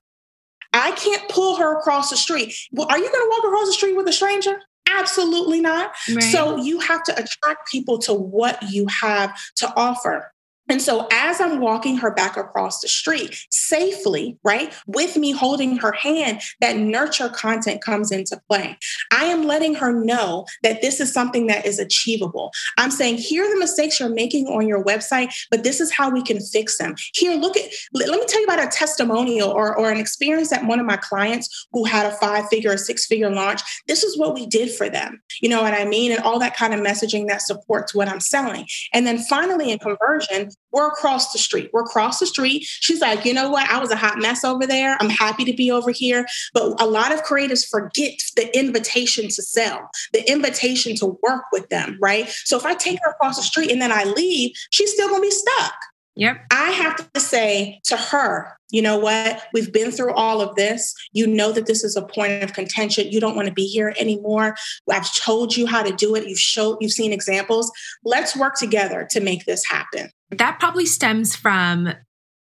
I 0.72 0.92
can't 0.92 1.28
pull 1.28 1.56
her 1.56 1.78
across 1.78 2.10
the 2.10 2.16
street. 2.16 2.54
Well, 2.72 2.86
are 2.88 2.98
you 2.98 3.10
going 3.10 3.24
to 3.24 3.30
walk 3.30 3.44
across 3.44 3.66
the 3.66 3.72
street 3.72 3.96
with 3.96 4.08
a 4.08 4.12
stranger? 4.12 4.60
Absolutely 4.88 5.60
not. 5.60 5.92
Right. 6.12 6.22
So 6.22 6.56
you 6.56 6.80
have 6.80 7.02
to 7.04 7.12
attract 7.12 7.70
people 7.70 7.98
to 8.00 8.14
what 8.14 8.62
you 8.70 8.86
have 8.86 9.38
to 9.56 9.72
offer. 9.76 10.32
And 10.70 10.80
so, 10.80 11.08
as 11.10 11.40
I'm 11.40 11.60
walking 11.60 11.96
her 11.96 12.12
back 12.12 12.36
across 12.36 12.80
the 12.80 12.86
street 12.86 13.36
safely, 13.50 14.38
right, 14.44 14.72
with 14.86 15.16
me 15.16 15.32
holding 15.32 15.76
her 15.78 15.90
hand, 15.92 16.40
that 16.60 16.76
nurture 16.76 17.28
content 17.28 17.82
comes 17.82 18.12
into 18.12 18.40
play. 18.48 18.78
I 19.12 19.24
am 19.24 19.44
letting 19.44 19.74
her 19.74 19.92
know 19.92 20.46
that 20.62 20.80
this 20.80 21.00
is 21.00 21.12
something 21.12 21.48
that 21.48 21.66
is 21.66 21.80
achievable. 21.80 22.52
I'm 22.78 22.92
saying, 22.92 23.18
here 23.18 23.44
are 23.44 23.52
the 23.52 23.58
mistakes 23.58 23.98
you're 23.98 24.08
making 24.08 24.46
on 24.46 24.68
your 24.68 24.84
website, 24.84 25.34
but 25.50 25.64
this 25.64 25.80
is 25.80 25.92
how 25.92 26.08
we 26.08 26.22
can 26.22 26.40
fix 26.40 26.78
them. 26.78 26.94
Here, 27.14 27.36
look 27.36 27.56
at, 27.56 27.68
let 27.92 28.08
me 28.08 28.24
tell 28.26 28.40
you 28.40 28.46
about 28.46 28.64
a 28.64 28.68
testimonial 28.68 29.50
or, 29.50 29.76
or 29.76 29.90
an 29.90 29.98
experience 29.98 30.50
that 30.50 30.66
one 30.66 30.78
of 30.78 30.86
my 30.86 30.96
clients 30.96 31.66
who 31.72 31.84
had 31.84 32.06
a 32.06 32.12
five 32.12 32.46
figure 32.48 32.72
or 32.72 32.76
six 32.76 33.06
figure 33.06 33.30
launch, 33.30 33.60
this 33.88 34.04
is 34.04 34.16
what 34.16 34.34
we 34.34 34.46
did 34.46 34.70
for 34.70 34.88
them. 34.88 35.20
You 35.42 35.48
know 35.48 35.62
what 35.62 35.74
I 35.74 35.84
mean? 35.84 36.12
And 36.12 36.22
all 36.22 36.38
that 36.38 36.56
kind 36.56 36.72
of 36.74 36.80
messaging 36.80 37.26
that 37.26 37.42
supports 37.42 37.92
what 37.92 38.08
I'm 38.08 38.20
selling. 38.20 38.66
And 38.92 39.04
then 39.04 39.18
finally, 39.18 39.72
in 39.72 39.80
conversion, 39.80 40.50
we're 40.72 40.88
across 40.88 41.32
the 41.32 41.38
street. 41.38 41.70
We're 41.72 41.82
across 41.82 42.20
the 42.20 42.26
street. 42.26 42.64
She's 42.64 43.00
like, 43.00 43.24
you 43.24 43.34
know 43.34 43.50
what? 43.50 43.68
I 43.68 43.78
was 43.78 43.90
a 43.90 43.96
hot 43.96 44.18
mess 44.18 44.44
over 44.44 44.66
there. 44.66 44.96
I'm 45.00 45.10
happy 45.10 45.44
to 45.44 45.52
be 45.52 45.70
over 45.70 45.90
here. 45.90 46.26
But 46.54 46.80
a 46.80 46.86
lot 46.86 47.12
of 47.12 47.22
creators 47.22 47.64
forget 47.64 48.20
the 48.36 48.56
invitation 48.56 49.24
to 49.24 49.42
sell, 49.42 49.90
the 50.12 50.28
invitation 50.30 50.94
to 50.96 51.18
work 51.22 51.44
with 51.52 51.68
them, 51.68 51.98
right? 52.00 52.28
So 52.44 52.56
if 52.56 52.64
I 52.64 52.74
take 52.74 52.98
her 53.02 53.10
across 53.10 53.36
the 53.36 53.42
street 53.42 53.70
and 53.70 53.82
then 53.82 53.92
I 53.92 54.04
leave, 54.04 54.52
she's 54.70 54.92
still 54.92 55.08
going 55.08 55.22
to 55.22 55.26
be 55.26 55.30
stuck. 55.30 55.74
Yep. 56.16 56.46
I 56.50 56.70
have 56.70 57.12
to 57.12 57.20
say 57.20 57.80
to 57.84 57.96
her, 57.96 58.56
you 58.70 58.82
know 58.82 58.98
what? 58.98 59.42
We've 59.52 59.72
been 59.72 59.90
through 59.90 60.12
all 60.14 60.40
of 60.40 60.54
this. 60.56 60.94
You 61.12 61.26
know 61.26 61.52
that 61.52 61.66
this 61.66 61.82
is 61.84 61.96
a 61.96 62.02
point 62.02 62.42
of 62.42 62.52
contention. 62.52 63.10
You 63.10 63.20
don't 63.20 63.36
want 63.36 63.48
to 63.48 63.54
be 63.54 63.66
here 63.66 63.94
anymore. 63.98 64.56
I've 64.90 65.12
told 65.14 65.56
you 65.56 65.66
how 65.66 65.82
to 65.82 65.92
do 65.92 66.14
it. 66.14 66.28
You've 66.28 66.38
showed, 66.38 66.78
you've 66.80 66.92
seen 66.92 67.12
examples. 67.12 67.70
Let's 68.04 68.36
work 68.36 68.56
together 68.56 69.06
to 69.10 69.20
make 69.20 69.44
this 69.44 69.64
happen. 69.66 70.10
That 70.30 70.58
probably 70.60 70.86
stems 70.86 71.34
from 71.34 71.92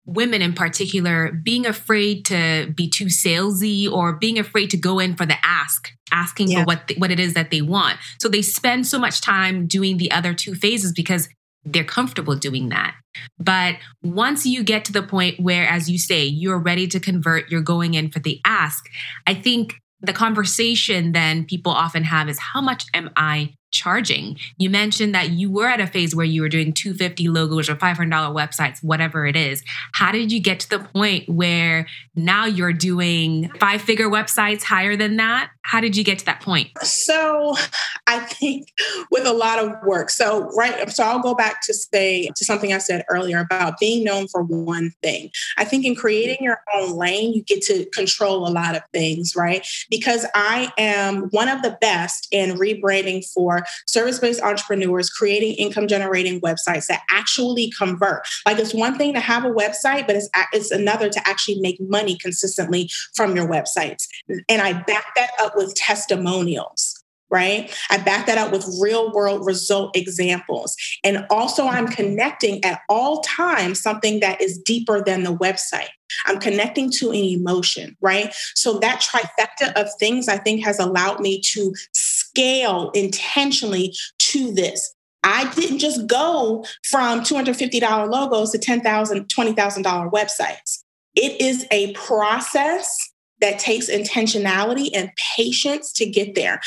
women 0.07 0.42
in 0.42 0.53
particular 0.53 1.33
being 1.33 1.66
afraid 1.66 2.27
to 2.27 2.72
be 2.74 2.88
too 2.88 3.07
salesy 3.07 3.90
or 3.90 4.12
being 4.12 4.38
afraid 4.38 4.70
to 4.70 4.77
go 4.77 4.98
in 4.98 5.16
for 5.16 5.24
the 5.24 5.37
ask 5.42 5.90
asking 6.12 6.50
yeah. 6.50 6.61
for 6.61 6.66
what 6.66 6.92
what 6.98 7.11
it 7.11 7.18
is 7.18 7.33
that 7.33 7.50
they 7.50 7.62
want 7.62 7.98
so 8.20 8.29
they 8.29 8.42
spend 8.42 8.87
so 8.87 8.98
much 8.98 9.22
time 9.22 9.66
doing 9.66 9.96
the 9.96 10.11
other 10.11 10.35
two 10.35 10.55
phases 10.55 10.92
because 10.92 11.29
they're 11.64 11.85
comfortable 11.85 12.37
doing 12.37 12.68
that. 12.68 12.94
But 13.38 13.77
once 14.03 14.44
you 14.44 14.64
get 14.64 14.85
to 14.87 14.92
the 14.92 15.03
point 15.03 15.40
where, 15.40 15.66
as 15.66 15.90
you 15.90 15.98
say, 15.98 16.24
you're 16.24 16.59
ready 16.59 16.87
to 16.88 17.00
convert, 17.00 17.50
you're 17.50 17.62
going 17.62 17.94
in 17.94 18.11
for 18.11 18.18
the 18.18 18.40
ask, 18.44 18.87
I 19.27 19.35
think 19.35 19.74
the 20.00 20.12
conversation 20.12 21.12
then 21.12 21.44
people 21.44 21.72
often 21.72 22.05
have 22.05 22.29
is 22.29 22.38
how 22.38 22.61
much 22.61 22.85
am 22.92 23.11
I 23.16 23.55
charging? 23.74 24.38
You 24.56 24.70
mentioned 24.70 25.14
that 25.14 25.30
you 25.30 25.50
were 25.50 25.66
at 25.66 25.80
a 25.80 25.87
phase 25.87 26.14
where 26.14 26.24
you 26.24 26.40
were 26.40 26.48
doing 26.48 26.72
250 26.72 27.28
logos 27.28 27.68
or 27.68 27.74
$500 27.74 28.08
websites, 28.32 28.82
whatever 28.82 29.26
it 29.26 29.37
is. 29.37 29.62
How 29.92 30.12
did 30.12 30.32
you 30.32 30.40
get 30.40 30.60
to 30.60 30.70
the 30.70 30.78
point 30.78 31.28
where 31.28 31.87
now 32.14 32.46
you're 32.46 32.72
doing 32.72 33.50
five 33.60 33.82
figure 33.82 34.08
websites 34.08 34.62
higher 34.62 34.96
than 34.96 35.16
that? 35.16 35.50
how 35.64 35.80
did 35.80 35.96
you 35.96 36.04
get 36.04 36.18
to 36.18 36.24
that 36.26 36.40
point? 36.40 36.70
So 36.82 37.56
I 38.06 38.20
think 38.20 38.68
with 39.10 39.26
a 39.26 39.32
lot 39.32 39.58
of 39.58 39.72
work. 39.84 40.10
So 40.10 40.50
right, 40.56 40.90
so 40.90 41.02
I'll 41.02 41.22
go 41.22 41.34
back 41.34 41.62
to 41.62 41.74
say 41.74 42.30
to 42.37 42.44
something 42.44 42.72
I 42.72 42.78
said 42.78 43.04
earlier 43.08 43.40
about 43.40 43.78
being 43.80 44.04
known 44.04 44.28
for 44.28 44.42
one 44.42 44.92
thing. 45.02 45.30
I 45.56 45.64
think 45.64 45.87
in 45.87 45.94
creating 45.94 46.37
your 46.40 46.60
own 46.74 46.92
lane, 46.92 47.32
you 47.32 47.42
get 47.42 47.62
to 47.62 47.87
control 47.94 48.46
a 48.46 48.50
lot 48.50 48.76
of 48.76 48.82
things, 48.92 49.32
right? 49.34 49.66
Because 49.88 50.26
I 50.34 50.70
am 50.76 51.28
one 51.30 51.48
of 51.48 51.62
the 51.62 51.78
best 51.80 52.28
in 52.30 52.58
rebranding 52.58 53.24
for 53.32 53.63
service-based 53.87 54.40
entrepreneurs, 54.42 55.11
creating 55.11 55.55
income 55.55 55.88
generating 55.88 56.40
websites 56.40 56.87
that 56.87 57.03
actually 57.11 57.70
convert. 57.70 58.27
Like 58.46 58.59
it's 58.59 58.74
one 58.74 58.96
thing 58.96 59.14
to 59.14 59.20
have 59.20 59.44
a 59.44 59.50
website, 59.50 60.07
but 60.07 60.16
it's 60.16 60.29
it's 60.53 60.70
another 60.70 61.09
to 61.09 61.29
actually 61.29 61.61
make 61.61 61.81
money 61.81 62.16
consistently 62.18 62.90
from 63.14 63.37
your 63.37 63.48
websites. 63.48 64.07
And 64.48 64.62
I 64.62 64.72
back 64.72 65.14
that 65.16 65.31
up 65.40 65.57
with 65.57 65.74
testimonials 65.74 67.05
right? 67.35 67.77
I 67.90 67.98
back 67.98 68.27
that 68.27 68.38
up 68.38 68.53
with 68.53 68.64
real 68.81 69.11
world 69.12 69.44
result 69.44 69.96
examples. 69.96 70.77
And 71.03 71.27
also, 71.31 71.66
I'm 71.66 71.88
connecting 71.88 72.64
at 72.64 72.83
all 72.88 73.22
times 73.22 73.81
something 73.81 74.20
that 74.20 74.40
is 74.40 74.57
deeper 74.59 75.03
than 75.03 75.24
the 75.24 75.35
website. 75.35 75.88
I'm 76.27 76.38
connecting 76.38 76.92
to 76.92 77.11
an 77.11 77.16
emotion, 77.16 77.96
right? 78.00 78.33
So, 78.55 78.79
that 78.79 79.03
trifecta 79.03 79.72
of 79.72 79.88
things 79.98 80.29
I 80.29 80.37
think 80.37 80.64
has 80.64 80.79
allowed 80.79 81.18
me 81.18 81.40
to 81.40 81.74
scale 82.35 82.90
intentionally 82.94 83.94
to 84.18 84.53
this. 84.53 84.94
I 85.23 85.53
didn't 85.55 85.79
just 85.79 86.07
go 86.07 86.64
from 86.85 87.20
$250 87.20 88.11
logos 88.11 88.51
to 88.53 88.59
$10,000, 88.59 88.83
$20,000 89.27 90.11
websites. 90.11 90.83
It 91.14 91.40
is 91.40 91.66
a 91.70 91.92
process 91.94 93.11
that 93.40 93.59
takes 93.59 93.88
intentionality 93.88 94.90
and 94.92 95.11
patience 95.37 95.92
to 95.94 96.07
get 96.07 96.35
there 96.35 96.61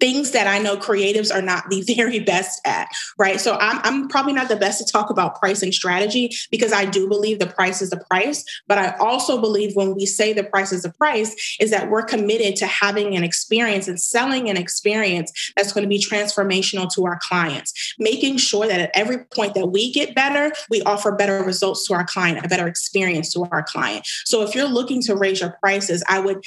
things 0.00 0.30
that 0.32 0.46
I 0.46 0.58
know 0.58 0.76
creatives 0.76 1.34
are 1.34 1.42
not 1.42 1.68
the 1.68 1.82
very 1.96 2.20
best 2.20 2.60
at, 2.64 2.88
right? 3.18 3.40
So 3.40 3.56
I'm, 3.60 3.80
I'm 3.82 4.08
probably 4.08 4.32
not 4.32 4.48
the 4.48 4.56
best 4.56 4.84
to 4.84 4.90
talk 4.90 5.10
about 5.10 5.38
pricing 5.38 5.72
strategy 5.72 6.30
because 6.50 6.72
I 6.72 6.84
do 6.84 7.08
believe 7.08 7.38
the 7.38 7.46
price 7.46 7.82
is 7.82 7.90
the 7.90 8.02
price. 8.10 8.44
But 8.66 8.78
I 8.78 8.96
also 8.98 9.40
believe 9.40 9.74
when 9.74 9.94
we 9.94 10.06
say 10.06 10.32
the 10.32 10.44
price 10.44 10.72
is 10.72 10.82
the 10.82 10.92
price, 10.92 11.56
is 11.60 11.70
that 11.70 11.90
we're 11.90 12.02
committed 12.02 12.56
to 12.56 12.66
having 12.66 13.16
an 13.16 13.24
experience 13.24 13.88
and 13.88 14.00
selling 14.00 14.48
an 14.48 14.56
experience 14.56 15.32
that's 15.56 15.72
going 15.72 15.82
to 15.82 15.88
be 15.88 15.98
transformational 15.98 16.92
to 16.94 17.06
our 17.06 17.18
clients, 17.20 17.94
making 17.98 18.36
sure 18.36 18.66
that 18.66 18.80
at 18.80 18.90
every 18.94 19.24
point 19.34 19.54
that 19.54 19.66
we 19.66 19.92
get 19.92 20.14
better, 20.14 20.52
we 20.70 20.82
offer 20.82 21.12
better 21.12 21.42
results 21.42 21.86
to 21.86 21.94
our 21.94 22.04
client, 22.04 22.44
a 22.44 22.48
better 22.48 22.66
experience 22.66 23.32
to 23.32 23.46
our 23.50 23.62
client. 23.62 24.06
So 24.24 24.42
if 24.42 24.54
you're 24.54 24.68
looking 24.68 25.02
to 25.02 25.16
raise 25.16 25.40
your 25.40 25.56
prices, 25.60 26.02
I 26.08 26.20
would 26.20 26.44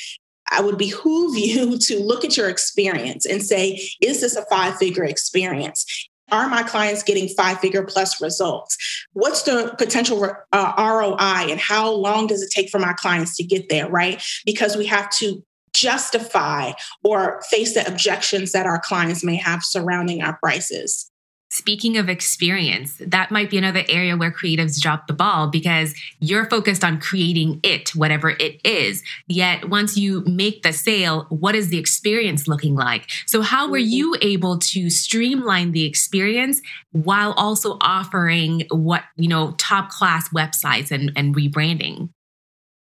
I 0.51 0.61
would 0.61 0.77
behoove 0.77 1.37
you 1.37 1.77
to 1.87 1.99
look 1.99 2.23
at 2.23 2.37
your 2.37 2.49
experience 2.49 3.25
and 3.25 3.41
say, 3.41 3.81
is 4.01 4.21
this 4.21 4.35
a 4.35 4.45
five 4.45 4.77
figure 4.77 5.03
experience? 5.03 6.09
Are 6.31 6.47
my 6.47 6.63
clients 6.63 7.03
getting 7.03 7.27
five 7.27 7.59
figure 7.59 7.83
plus 7.83 8.21
results? 8.21 8.77
What's 9.13 9.43
the 9.43 9.75
potential 9.77 10.33
uh, 10.53 10.73
ROI 10.77 11.51
and 11.51 11.59
how 11.59 11.91
long 11.91 12.27
does 12.27 12.41
it 12.41 12.51
take 12.51 12.69
for 12.69 12.79
my 12.79 12.93
clients 12.93 13.35
to 13.37 13.43
get 13.43 13.67
there, 13.67 13.89
right? 13.89 14.23
Because 14.45 14.77
we 14.77 14.85
have 14.85 15.09
to 15.17 15.43
justify 15.73 16.71
or 17.03 17.41
face 17.49 17.73
the 17.73 17.85
objections 17.87 18.53
that 18.53 18.65
our 18.65 18.79
clients 18.79 19.23
may 19.23 19.35
have 19.35 19.63
surrounding 19.63 20.21
our 20.21 20.37
prices. 20.37 21.10
Speaking 21.53 21.97
of 21.97 22.07
experience, 22.07 22.95
that 23.01 23.29
might 23.29 23.49
be 23.49 23.57
another 23.57 23.83
area 23.89 24.15
where 24.15 24.31
creatives 24.31 24.79
drop 24.79 25.07
the 25.07 25.13
ball 25.13 25.47
because 25.49 25.93
you're 26.21 26.49
focused 26.49 26.81
on 26.81 26.97
creating 26.97 27.59
it, 27.61 27.93
whatever 27.93 28.29
it 28.29 28.61
is. 28.63 29.03
Yet 29.27 29.67
once 29.67 29.97
you 29.97 30.23
make 30.25 30.63
the 30.63 30.71
sale, 30.71 31.25
what 31.27 31.53
is 31.53 31.67
the 31.67 31.77
experience 31.77 32.47
looking 32.47 32.75
like? 32.75 33.09
So, 33.25 33.41
how 33.41 33.69
were 33.69 33.79
mm-hmm. 33.79 33.89
you 33.89 34.15
able 34.21 34.59
to 34.59 34.89
streamline 34.89 35.73
the 35.73 35.83
experience 35.83 36.61
while 36.93 37.33
also 37.33 37.77
offering 37.81 38.63
what, 38.71 39.03
you 39.17 39.27
know, 39.27 39.51
top 39.57 39.89
class 39.89 40.29
websites 40.29 40.89
and, 40.89 41.11
and 41.17 41.35
rebranding? 41.35 42.11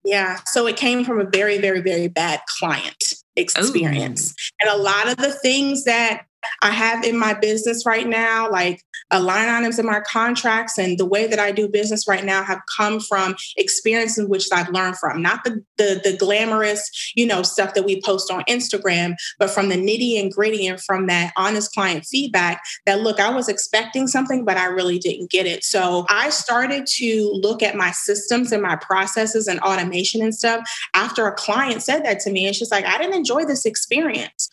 Yeah. 0.04 0.38
So 0.46 0.68
it 0.68 0.76
came 0.76 1.04
from 1.04 1.20
a 1.20 1.24
very, 1.24 1.58
very, 1.58 1.80
very 1.80 2.08
bad 2.08 2.40
client 2.58 3.14
experience. 3.34 4.30
Ooh. 4.30 4.68
And 4.68 4.80
a 4.80 4.82
lot 4.82 5.08
of 5.08 5.16
the 5.16 5.32
things 5.32 5.84
that 5.84 6.26
I 6.62 6.70
have 6.70 7.04
in 7.04 7.18
my 7.18 7.34
business 7.34 7.84
right 7.84 8.06
now, 8.06 8.48
like 8.50 8.82
uh, 9.10 9.20
line 9.20 9.48
items 9.48 9.78
in 9.78 9.86
my 9.86 10.00
contracts 10.00 10.78
and 10.78 10.96
the 10.96 11.04
way 11.04 11.26
that 11.26 11.40
I 11.40 11.50
do 11.50 11.68
business 11.68 12.06
right 12.06 12.24
now 12.24 12.44
have 12.44 12.60
come 12.76 13.00
from 13.00 13.34
experiences 13.56 14.28
which 14.28 14.46
I've 14.52 14.68
learned 14.70 14.96
from, 14.98 15.20
not 15.20 15.42
the, 15.44 15.62
the, 15.76 16.00
the 16.04 16.16
glamorous, 16.16 17.12
you 17.16 17.26
know, 17.26 17.42
stuff 17.42 17.74
that 17.74 17.84
we 17.84 18.00
post 18.00 18.30
on 18.30 18.44
Instagram, 18.48 19.14
but 19.38 19.50
from 19.50 19.68
the 19.68 19.76
nitty 19.76 20.20
and 20.20 20.32
gritty 20.32 20.66
and 20.66 20.80
from 20.80 21.08
that 21.08 21.32
honest 21.36 21.72
client 21.74 22.04
feedback 22.04 22.62
that 22.86 23.00
look, 23.00 23.18
I 23.18 23.30
was 23.30 23.48
expecting 23.48 24.06
something, 24.06 24.44
but 24.44 24.56
I 24.56 24.66
really 24.66 24.98
didn't 24.98 25.30
get 25.30 25.46
it. 25.46 25.64
So 25.64 26.06
I 26.08 26.30
started 26.30 26.86
to 26.98 27.30
look 27.42 27.62
at 27.62 27.74
my 27.74 27.90
systems 27.90 28.52
and 28.52 28.62
my 28.62 28.76
processes 28.76 29.48
and 29.48 29.58
automation 29.60 30.22
and 30.22 30.34
stuff 30.34 30.62
after 30.94 31.26
a 31.26 31.34
client 31.34 31.82
said 31.82 32.04
that 32.04 32.20
to 32.20 32.30
me. 32.30 32.46
And 32.46 32.54
she's 32.54 32.70
like, 32.70 32.84
I 32.84 32.98
didn't 32.98 33.14
enjoy 33.14 33.44
this 33.44 33.66
experience. 33.66 34.48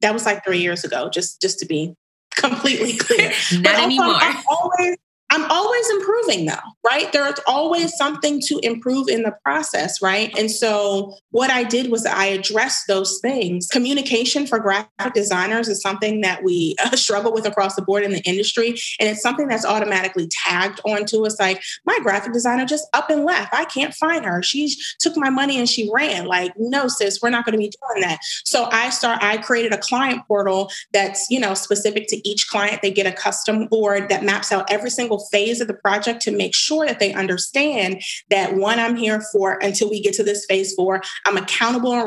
That 0.00 0.12
was 0.12 0.26
like 0.26 0.44
three 0.44 0.58
years 0.58 0.84
ago, 0.84 1.08
just 1.08 1.40
just 1.40 1.53
to 1.56 1.66
be 1.66 1.94
completely 2.36 2.96
clear. 2.98 3.32
Not 3.52 3.80
anymore. 3.80 4.14
I'm 4.14 4.42
always 4.48 4.96
I'm 5.34 5.50
always 5.50 5.90
improving 5.90 6.46
though, 6.46 6.54
right? 6.88 7.12
There's 7.12 7.40
always 7.48 7.96
something 7.96 8.40
to 8.42 8.60
improve 8.62 9.08
in 9.08 9.24
the 9.24 9.34
process, 9.42 10.00
right? 10.00 10.32
And 10.38 10.48
so 10.48 11.16
what 11.32 11.50
I 11.50 11.64
did 11.64 11.90
was 11.90 12.06
I 12.06 12.26
addressed 12.26 12.86
those 12.86 13.18
things. 13.20 13.66
Communication 13.66 14.46
for 14.46 14.60
graphic 14.60 15.12
designers 15.12 15.66
is 15.66 15.82
something 15.82 16.20
that 16.20 16.44
we 16.44 16.76
uh, 16.84 16.90
struggle 16.94 17.32
with 17.32 17.46
across 17.46 17.74
the 17.74 17.82
board 17.82 18.04
in 18.04 18.12
the 18.12 18.20
industry. 18.20 18.76
And 19.00 19.08
it's 19.08 19.22
something 19.22 19.48
that's 19.48 19.64
automatically 19.64 20.28
tagged 20.30 20.80
onto 20.84 21.26
us. 21.26 21.40
Like 21.40 21.60
my 21.84 21.98
graphic 22.00 22.32
designer 22.32 22.64
just 22.64 22.86
up 22.92 23.10
and 23.10 23.24
left. 23.24 23.52
I 23.52 23.64
can't 23.64 23.92
find 23.92 24.24
her. 24.24 24.40
She 24.40 24.72
took 25.00 25.16
my 25.16 25.30
money 25.30 25.58
and 25.58 25.68
she 25.68 25.90
ran. 25.92 26.26
Like, 26.26 26.52
no, 26.56 26.86
sis, 26.86 27.18
we're 27.20 27.30
not 27.30 27.44
going 27.44 27.54
to 27.54 27.58
be 27.58 27.72
doing 27.72 28.02
that. 28.02 28.20
So 28.44 28.68
I 28.70 28.90
start, 28.90 29.20
I 29.20 29.38
created 29.38 29.72
a 29.72 29.78
client 29.78 30.22
portal 30.28 30.70
that's, 30.92 31.28
you 31.28 31.40
know, 31.40 31.54
specific 31.54 32.06
to 32.10 32.28
each 32.28 32.46
client. 32.46 32.82
They 32.82 32.92
get 32.92 33.08
a 33.08 33.12
custom 33.12 33.66
board 33.66 34.08
that 34.10 34.22
maps 34.22 34.52
out 34.52 34.70
every 34.70 34.90
single 34.90 35.23
phase 35.30 35.60
of 35.60 35.68
the 35.68 35.74
project 35.74 36.22
to 36.22 36.30
make 36.30 36.54
sure 36.54 36.86
that 36.86 37.00
they 37.00 37.12
understand 37.12 38.02
that 38.30 38.56
one, 38.56 38.78
I'm 38.78 38.96
here 38.96 39.22
for 39.32 39.58
until 39.62 39.90
we 39.90 40.02
get 40.02 40.14
to 40.14 40.22
this 40.22 40.44
phase 40.46 40.74
four. 40.74 41.02
I'm 41.26 41.36
accountable 41.36 41.92
and 41.92 42.06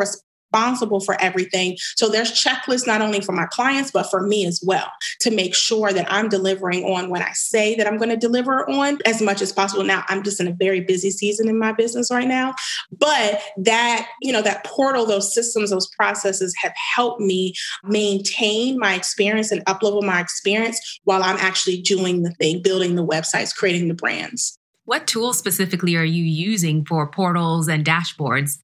responsible 0.52 1.00
for 1.00 1.20
everything. 1.22 1.78
So 1.96 2.10
there's 2.10 2.32
checklists 2.32 2.88
not 2.88 3.02
only 3.02 3.22
for 3.22 3.32
my 3.32 3.46
clients, 3.48 3.92
but 3.92 4.10
for 4.10 4.22
me 4.22 4.46
as 4.46 4.62
well 4.66 4.90
to 5.22 5.32
make 5.32 5.56
sure 5.56 5.92
that 5.94 6.12
I'm 6.12 6.30
delivering 6.30 6.84
on 6.84 7.10
what 7.10 7.22
I 7.22 7.32
say 7.34 7.76
that 7.76 7.88
I'm 7.88 7.98
going 7.98 8.10
to 8.10 8.18
deliver 8.18 8.70
on 8.70 9.00
as 9.06 9.22
much 9.22 9.42
as 9.42 9.52
possible. 9.52 9.84
Now, 9.84 10.04
I'm 10.08 10.24
just 10.24 10.40
in 10.40 10.48
a 10.48 10.54
very 10.54 10.82
busy 10.82 11.12
season 11.12 11.48
in 11.48 11.60
my 11.60 11.72
business 11.72 12.12
right 12.12 12.28
now, 12.28 12.54
but 12.92 13.42
that, 13.58 14.08
you 14.22 14.32
know, 14.32 14.42
that 14.42 14.64
portal, 14.66 15.06
those 15.06 15.34
systems, 15.34 15.70
those 15.70 15.88
processes 15.88 16.56
have 16.62 16.74
helped 16.96 17.22
me 17.22 17.54
maintain 17.84 18.78
my 18.78 18.96
experience 18.96 19.52
and 19.52 19.64
uplevel 19.66 20.04
my 20.04 20.20
experience 20.20 20.80
while 21.04 21.24
I'm 21.24 21.38
actually 21.38 21.82
doing 21.82 22.24
the 22.24 22.32
thing, 22.32 22.62
building 22.62 22.96
the 22.96 23.06
websites, 23.06 23.56
creating 23.56 23.88
the 23.88 23.94
brands. 23.94 24.58
What 24.86 25.06
tools 25.06 25.38
specifically 25.38 25.98
are 25.98 26.06
you 26.06 26.24
using 26.24 26.86
for 26.86 27.12
portals 27.12 27.68
and 27.68 27.86
dashboards? 27.86 28.60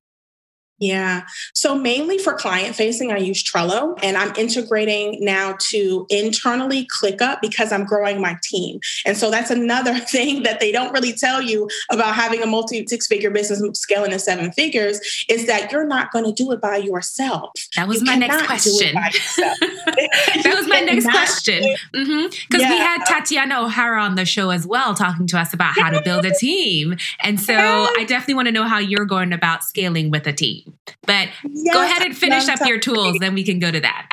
Yeah. 0.80 1.22
So 1.54 1.76
mainly 1.76 2.18
for 2.18 2.34
client 2.34 2.76
facing, 2.76 3.12
I 3.12 3.18
use 3.18 3.44
Trello 3.44 3.98
and 4.04 4.18
I'm 4.18 4.34
integrating 4.36 5.18
now 5.22 5.56
to 5.70 6.06
internally 6.10 6.88
ClickUp 7.02 7.40
because 7.42 7.72
I'm 7.72 7.86
growing 7.86 8.20
my 8.20 8.38
team. 8.44 8.80
And 9.06 9.16
so 9.16 9.32
that's 9.32 9.50
another 9.50 9.98
thing 10.00 10.44
that 10.44 10.60
they 10.60 10.72
don't 10.72 10.92
really 10.92 11.14
tell 11.14 11.42
you 11.42 11.70
about 11.90 12.16
having 12.16 12.42
a 12.42 12.46
multi 12.46 12.86
six 12.88 13.08
figure 13.08 13.32
business 13.32 13.62
scaling 13.80 14.12
to 14.12 14.20
seven 14.20 14.52
figures 14.52 15.00
is 15.30 15.48
that 15.48 15.72
you're 15.72 15.88
not 15.88 16.12
going 16.12 16.26
to 16.26 16.34
do 16.34 16.52
it 16.52 16.60
by 16.60 16.78
yourself. 16.78 17.52
That 17.76 17.88
was 17.88 18.02
you 18.02 18.06
my 18.06 18.16
next 18.16 18.46
question. 18.46 18.94
that 18.96 20.54
was 20.56 20.68
my 20.68 20.80
next 20.86 21.06
question. 21.10 21.64
Because 21.92 22.08
mm-hmm. 22.10 22.60
yeah. 22.60 22.70
we 22.70 22.78
had 22.78 23.06
Tatiana 23.06 23.62
O'Hara 23.62 24.02
on 24.02 24.16
the 24.16 24.26
show 24.26 24.50
as 24.50 24.68
well, 24.68 24.94
talking 24.94 25.28
to 25.28 25.40
us 25.40 25.54
about 25.54 25.78
how 25.78 25.90
to 25.90 26.02
build 26.02 26.26
a 26.26 26.34
team. 26.34 26.98
And 27.22 27.40
so 27.40 27.56
I 27.56 28.06
definitely 28.08 28.34
want 28.34 28.48
to 28.48 28.52
know 28.52 28.64
how 28.64 28.80
you're 28.80 29.06
going 29.06 29.32
about 29.32 29.64
scaling 29.64 30.10
with 30.10 30.28
a 30.28 30.34
team. 30.34 30.63
But 31.06 31.30
yes, 31.44 31.74
go 31.74 31.84
ahead 31.84 32.04
and 32.04 32.18
finish 32.18 32.48
up 32.48 32.66
your 32.66 32.80
tools, 32.80 33.18
then 33.20 33.34
we 33.34 33.44
can 33.44 33.60
go 33.60 33.72
to 33.72 33.80
that. 33.82 34.10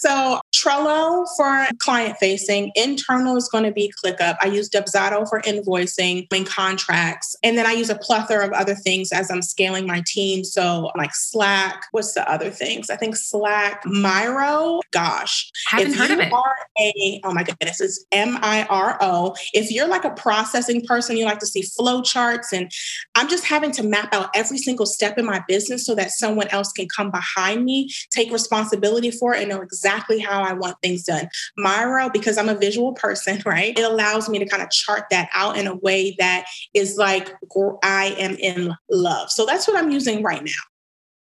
So 0.00 0.40
Trello 0.54 1.26
for 1.36 1.66
client 1.78 2.16
facing, 2.18 2.72
internal 2.74 3.36
is 3.36 3.48
going 3.48 3.64
to 3.64 3.72
be 3.72 3.92
ClickUp. 4.04 4.36
I 4.40 4.46
use 4.46 4.68
Dubsado 4.68 5.28
for 5.28 5.40
invoicing 5.42 6.26
and 6.32 6.46
contracts. 6.46 7.34
And 7.42 7.56
then 7.56 7.66
I 7.66 7.72
use 7.72 7.90
a 7.90 7.96
plethora 7.96 8.46
of 8.46 8.52
other 8.52 8.74
things 8.74 9.12
as 9.12 9.30
I'm 9.30 9.42
scaling 9.42 9.86
my 9.86 10.02
team. 10.06 10.44
So 10.44 10.90
like 10.96 11.14
Slack, 11.14 11.86
what's 11.92 12.14
the 12.14 12.28
other 12.30 12.50
things? 12.50 12.90
I 12.90 12.96
think 12.96 13.16
Slack, 13.16 13.82
Miro. 13.86 14.80
Gosh. 14.92 15.50
Haven't 15.68 15.94
heard 15.94 16.10
of 16.10 16.18
it. 16.20 16.32
Are 16.32 16.54
a, 16.78 17.20
oh 17.24 17.32
my 17.32 17.42
goodness, 17.42 17.80
it's 17.80 18.04
M-I-R-O. 18.12 19.34
If 19.52 19.70
you're 19.70 19.88
like 19.88 20.04
a 20.04 20.10
processing 20.10 20.84
person, 20.84 21.16
you 21.16 21.24
like 21.24 21.38
to 21.40 21.46
see 21.46 21.62
flow 21.62 22.02
charts. 22.02 22.52
And 22.52 22.70
I'm 23.14 23.28
just 23.28 23.44
having 23.44 23.72
to 23.72 23.82
map 23.82 24.12
out 24.12 24.30
every 24.34 24.58
single 24.58 24.86
step 24.86 25.18
in 25.18 25.24
my 25.24 25.42
business 25.48 25.86
so 25.86 25.94
that 25.94 26.10
someone 26.10 26.48
else 26.48 26.72
can 26.72 26.86
come 26.94 27.10
behind 27.10 27.64
me, 27.64 27.90
take 28.10 28.30
responsibility 28.30 29.10
for 29.10 29.34
it, 29.34 29.40
and 29.40 29.48
know 29.48 29.60
exactly 29.60 29.77
how 30.18 30.42
I 30.42 30.52
want 30.52 30.76
things 30.82 31.04
done. 31.04 31.28
Miro, 31.56 32.10
because 32.10 32.38
I'm 32.38 32.48
a 32.48 32.54
visual 32.54 32.92
person, 32.94 33.42
right? 33.46 33.78
It 33.78 33.84
allows 33.84 34.28
me 34.28 34.38
to 34.38 34.46
kind 34.46 34.62
of 34.62 34.70
chart 34.70 35.04
that 35.10 35.28
out 35.34 35.56
in 35.56 35.66
a 35.66 35.76
way 35.76 36.16
that 36.18 36.46
is 36.74 36.96
like 36.96 37.34
I 37.82 38.14
am 38.18 38.34
in 38.36 38.74
love. 38.90 39.30
So 39.30 39.46
that's 39.46 39.66
what 39.66 39.76
I'm 39.76 39.90
using 39.90 40.22
right 40.22 40.42
now. 40.42 40.50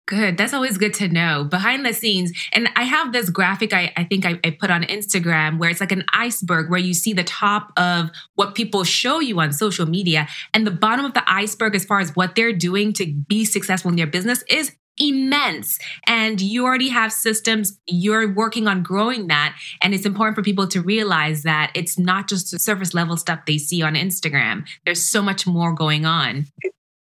Good. 0.08 0.38
That's 0.38 0.54
always 0.54 0.78
good 0.78 0.94
to 0.96 1.10
know 1.10 1.44
behind 1.44 1.86
the 1.86 1.94
scenes. 1.94 2.32
And 2.54 2.70
I 2.78 2.84
have 2.84 3.12
this 3.12 3.30
graphic 3.30 3.74
I, 3.74 3.92
I 3.98 4.06
think 4.06 4.26
I, 4.26 4.40
I, 4.42 4.52
put 4.52 4.72
on 4.72 4.84
Instagram 4.84 5.60
where 5.60 5.70
it's 5.70 5.82
like 5.82 5.92
an 5.92 6.06
iceberg 6.14 6.70
where 6.70 6.80
you 6.80 6.94
see 6.94 7.12
the 7.12 7.26
top 7.26 7.74
of 7.76 8.10
what 8.36 8.56
people 8.56 8.86
show 8.86 9.20
you 9.20 9.38
on 9.42 9.52
social 9.52 9.86
media. 9.86 10.30
And 10.54 10.66
the 10.66 10.72
bottom 10.72 11.04
of 11.04 11.14
the 11.14 11.30
iceberg, 11.30 11.76
as 11.76 11.84
far 11.84 12.00
as 12.00 12.16
what 12.16 12.36
they're 12.36 12.54
doing 12.54 12.94
to 12.94 13.06
be 13.06 13.44
successful 13.44 13.90
in 13.90 13.98
their 13.98 14.08
business, 14.08 14.46
is 14.50 14.72
immense. 14.98 15.80
And 16.06 16.42
you 16.42 16.66
already 16.66 16.90
have 16.90 17.12
systems, 17.12 17.78
you're 17.88 18.34
working 18.34 18.68
on 18.68 18.84
growing 18.84 19.28
that. 19.28 19.58
And 19.82 19.94
it's 19.94 20.06
important 20.06 20.36
for 20.36 20.44
people 20.44 20.68
to 20.68 20.82
realize 20.82 21.44
that 21.44 21.72
it's 21.76 21.98
not 21.98 22.28
just 22.28 22.52
the 22.52 22.60
surface 22.60 22.94
level 22.94 23.18
stuff 23.18 23.46
they 23.46 23.58
see 23.58 23.82
on 23.82 23.96
Instagram, 23.96 24.68
there's 24.86 25.04
so 25.04 25.22
much 25.22 25.48
more 25.48 25.74
going 25.74 26.06
on. 26.06 26.48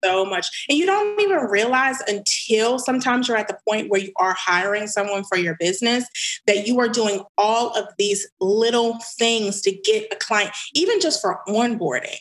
So 0.04 0.24
much. 0.24 0.66
And 0.68 0.78
you 0.78 0.86
don't 0.86 1.20
even 1.20 1.38
realize 1.38 2.00
until 2.06 2.78
sometimes 2.78 3.26
you're 3.26 3.36
at 3.36 3.48
the 3.48 3.58
point 3.68 3.90
where 3.90 4.00
you 4.00 4.12
are 4.16 4.34
hiring 4.38 4.86
someone 4.86 5.24
for 5.24 5.36
your 5.36 5.56
business 5.58 6.04
that 6.46 6.68
you 6.68 6.78
are 6.78 6.88
doing 6.88 7.24
all 7.36 7.76
of 7.76 7.86
these 7.98 8.28
little 8.40 8.98
things 9.18 9.60
to 9.62 9.72
get 9.72 10.06
a 10.12 10.16
client, 10.16 10.52
even 10.72 11.00
just 11.00 11.20
for 11.20 11.40
onboarding 11.48 12.16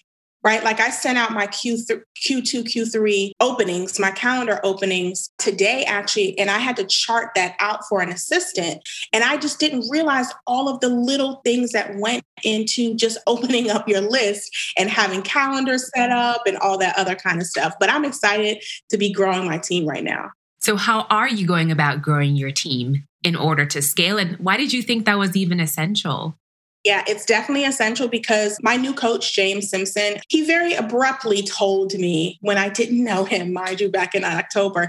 right? 0.48 0.64
Like 0.64 0.80
I 0.80 0.92
sent 0.92 1.18
out 1.18 1.34
my 1.34 1.46
Q 1.48 1.76
th- 1.86 2.00
Q2, 2.26 2.64
Q3 2.64 3.32
openings, 3.42 4.00
my 4.00 4.12
calendar 4.12 4.62
openings 4.64 5.30
today, 5.38 5.84
actually, 5.84 6.40
and 6.40 6.50
I 6.50 6.58
had 6.58 6.78
to 6.78 6.86
chart 6.86 7.32
that 7.36 7.58
out 7.60 7.82
for 7.90 8.00
an 8.00 8.08
assistant. 8.08 8.82
And 9.12 9.26
I 9.26 9.36
just 9.36 9.60
didn't 9.60 9.84
realize 9.90 10.28
all 10.48 10.70
of 10.70 10.80
the 10.80 10.88
little 10.88 11.42
things 11.44 11.74
that 11.74 11.98
went 11.98 12.24
into 12.46 12.96
just 12.96 13.18
opening 13.28 13.70
up 13.70 13.90
your 13.90 14.00
list 14.00 14.50
and 14.78 14.90
having 14.90 15.22
calendars 15.22 15.92
set 15.94 16.12
up 16.12 16.44
and 16.48 16.56
all 16.60 16.78
that 16.78 16.98
other 16.98 17.16
kind 17.16 17.42
of 17.42 17.48
stuff. 17.48 17.74
But 17.78 17.92
I'm 17.92 18.06
excited 18.06 18.64
to 18.90 18.98
be 18.98 19.12
growing 19.12 19.46
my 19.46 19.58
team 19.58 19.86
right 19.86 20.04
now. 20.04 20.30
So, 20.60 20.78
how 20.78 21.08
are 21.10 21.28
you 21.28 21.46
going 21.46 21.74
about 21.74 22.02
growing 22.02 22.38
your 22.38 22.52
team 22.52 23.04
in 23.22 23.36
order 23.36 23.66
to 23.66 23.82
scale? 23.82 24.18
And 24.18 24.38
why 24.38 24.56
did 24.56 24.72
you 24.72 24.82
think 24.82 25.06
that 25.06 25.18
was 25.18 25.36
even 25.36 25.60
essential? 25.60 26.38
Yeah, 26.88 27.04
it's 27.06 27.26
definitely 27.26 27.65
essential 27.65 28.08
because 28.08 28.58
my 28.62 28.78
new 28.78 28.93
coach, 28.93 29.34
James 29.34 29.69
Simpson, 29.69 30.21
he 30.30 30.45
very 30.45 30.73
abruptly 30.73 31.43
told 31.43 31.93
me 31.95 32.38
when 32.39 32.58
I 32.58 32.69
didn't 32.69 33.04
know 33.04 33.26
him, 33.26 33.52
mind 33.52 33.82
you, 33.82 33.89
back 33.89 34.15
in 34.15 34.23
October, 34.23 34.88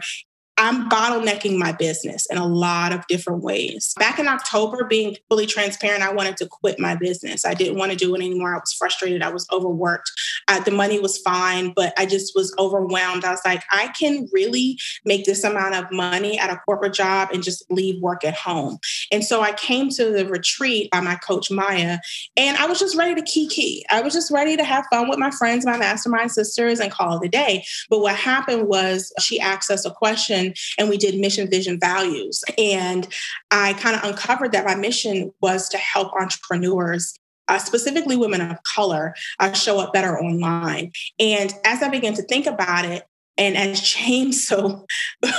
I'm 0.59 0.89
bottlenecking 0.89 1.57
my 1.57 1.71
business 1.71 2.27
in 2.27 2.37
a 2.37 2.47
lot 2.47 2.93
of 2.93 3.07
different 3.07 3.45
ways. 3.45 3.95
Back 3.97 4.19
in 4.19 4.27
October, 4.27 4.85
being 4.85 5.17
fully 5.29 5.47
transparent, 5.47 6.03
I 6.03 6.13
wanted 6.13 6.37
to 6.39 6.47
quit 6.47 6.81
my 6.81 6.97
business. 6.97 7.45
I 7.45 7.55
didn't 7.55 7.79
want 7.79 7.93
to 7.93 7.97
do 7.97 8.13
it 8.17 8.19
anymore. 8.19 8.57
I 8.57 8.59
was 8.59 8.73
frustrated. 8.73 9.23
I 9.23 9.31
was 9.31 9.47
overworked. 9.53 10.11
Uh, 10.49 10.59
the 10.61 10.73
money 10.73 10.99
was 10.99 11.17
fine, 11.19 11.73
but 11.77 11.95
I 11.97 12.07
just 12.07 12.33
was 12.35 12.53
overwhelmed. 12.59 13.25
I 13.25 13.31
was 13.31 13.41
like, 13.45 13.63
I 13.71 13.89
can 13.99 14.29
really 14.33 14.79
make 15.05 15.25
this 15.25 15.45
amount 15.45 15.77
of 15.77 15.93
money 15.93 16.41
at 16.41 16.51
a 16.51 16.57
corporate 16.67 16.95
job 16.95 17.29
and 17.33 17.41
just 17.41 17.71
leave 17.71 18.03
work 18.03 18.25
at 18.25 18.35
home. 18.35 18.79
And 19.13 19.25
so 19.25 19.43
I 19.43 19.53
came 19.53 19.91
to 19.91 20.11
the 20.11 20.27
retreat 20.27 20.91
by 20.91 20.99
my 20.99 21.15
coach, 21.15 21.53
Maya, 21.53 21.99
and 22.37 22.57
I 22.57 22.67
was 22.67 22.81
just 22.81 22.97
ready 22.97 23.15
to 23.15 23.23
kiki. 23.23 23.85
I 23.91 24.01
was 24.01 24.13
just 24.13 24.33
ready 24.33 24.57
to 24.57 24.65
have 24.65 24.87
fun 24.91 25.09
with 25.09 25.21
my 25.21 25.31
friends, 25.31 25.65
my 25.65 25.79
mastermind 25.79 26.33
sisters, 26.33 26.81
and 26.81 26.91
call 26.91 27.17
it 27.21 27.27
a 27.27 27.29
day. 27.29 27.65
But 27.89 28.01
what 28.01 28.17
happened 28.17 28.67
was 28.67 29.13
she 29.21 29.39
asked 29.39 29.71
us 29.71 29.85
a 29.85 29.93
question 29.93 30.48
and 30.79 30.89
we 30.89 30.97
did 30.97 31.19
mission, 31.19 31.51
vision, 31.51 31.79
values. 31.81 32.43
And 32.57 33.09
I 33.51 33.75
kind 33.75 33.97
of 33.97 34.05
uncovered 34.05 34.53
that 34.53 34.65
my 34.65 34.75
mission 34.75 35.33
was 35.41 35.69
to 35.71 35.79
help 35.79 36.13
entrepreneurs 36.15 37.15
uh, 37.49 37.59
specifically 37.59 38.17
women 38.17 38.43
of 38.43 38.63
color, 38.63 39.15
uh, 39.39 39.53
show 39.53 39.81
up 39.81 39.93
better 39.93 40.19
online. 40.19 40.93
And 41.19 41.53
as 41.65 41.83
I 41.83 41.89
began 41.89 42.15
to 42.15 42.23
think 42.23 42.47
about 42.47 42.85
it, 42.85 43.05
and 43.39 43.57
as 43.57 43.81
James 43.81 44.47
so 44.49 44.85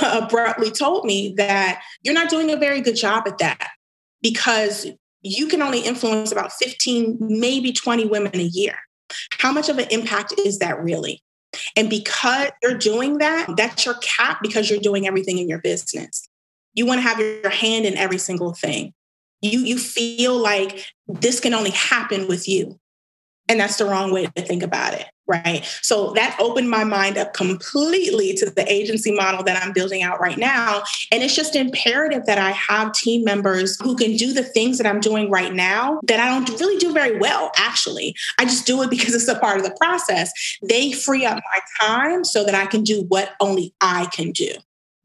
abruptly 0.02 0.70
told 0.70 1.04
me 1.04 1.34
that 1.36 1.82
you're 2.02 2.14
not 2.14 2.30
doing 2.30 2.50
a 2.50 2.56
very 2.56 2.80
good 2.80 2.96
job 2.96 3.24
at 3.26 3.38
that 3.38 3.68
because 4.22 4.86
you 5.22 5.46
can 5.46 5.62
only 5.62 5.80
influence 5.80 6.32
about 6.32 6.52
15, 6.52 7.18
maybe 7.20 7.72
20 7.72 8.06
women 8.06 8.34
a 8.34 8.44
year. 8.44 8.74
How 9.38 9.52
much 9.52 9.68
of 9.68 9.78
an 9.78 9.86
impact 9.90 10.34
is 10.38 10.58
that 10.60 10.82
really? 10.82 11.22
And 11.80 11.88
because 11.88 12.50
you're 12.62 12.76
doing 12.76 13.18
that, 13.18 13.56
that's 13.56 13.86
your 13.86 13.94
cap 14.02 14.40
because 14.42 14.68
you're 14.68 14.80
doing 14.80 15.06
everything 15.06 15.38
in 15.38 15.48
your 15.48 15.60
business. 15.60 16.28
You 16.74 16.84
want 16.84 16.98
to 16.98 17.08
have 17.08 17.18
your 17.18 17.48
hand 17.48 17.86
in 17.86 17.96
every 17.96 18.18
single 18.18 18.52
thing. 18.52 18.92
You, 19.40 19.60
you 19.60 19.78
feel 19.78 20.36
like 20.36 20.84
this 21.08 21.40
can 21.40 21.54
only 21.54 21.70
happen 21.70 22.28
with 22.28 22.46
you. 22.46 22.78
And 23.48 23.58
that's 23.58 23.78
the 23.78 23.86
wrong 23.86 24.12
way 24.12 24.26
to 24.26 24.42
think 24.42 24.62
about 24.62 24.92
it 24.92 25.06
right? 25.30 25.64
So 25.80 26.12
that 26.14 26.36
opened 26.40 26.68
my 26.68 26.84
mind 26.84 27.16
up 27.16 27.32
completely 27.32 28.34
to 28.34 28.50
the 28.50 28.70
agency 28.70 29.12
model 29.12 29.44
that 29.44 29.62
I'm 29.62 29.72
building 29.72 30.02
out 30.02 30.20
right 30.20 30.36
now. 30.36 30.82
And 31.12 31.22
it's 31.22 31.36
just 31.36 31.54
imperative 31.54 32.26
that 32.26 32.38
I 32.38 32.50
have 32.50 32.92
team 32.92 33.24
members 33.24 33.80
who 33.80 33.96
can 33.96 34.16
do 34.16 34.32
the 34.32 34.42
things 34.42 34.78
that 34.78 34.86
I'm 34.86 35.00
doing 35.00 35.30
right 35.30 35.54
now 35.54 36.00
that 36.04 36.18
I 36.18 36.28
don't 36.28 36.60
really 36.60 36.78
do 36.78 36.92
very 36.92 37.18
well, 37.18 37.52
actually. 37.56 38.14
I 38.38 38.44
just 38.44 38.66
do 38.66 38.82
it 38.82 38.90
because 38.90 39.14
it's 39.14 39.28
a 39.28 39.38
part 39.38 39.58
of 39.58 39.64
the 39.64 39.76
process. 39.80 40.32
They 40.62 40.92
free 40.92 41.24
up 41.24 41.36
my 41.36 41.86
time 41.86 42.24
so 42.24 42.44
that 42.44 42.54
I 42.54 42.66
can 42.66 42.82
do 42.82 43.04
what 43.08 43.32
only 43.40 43.72
I 43.80 44.06
can 44.12 44.32
do. 44.32 44.52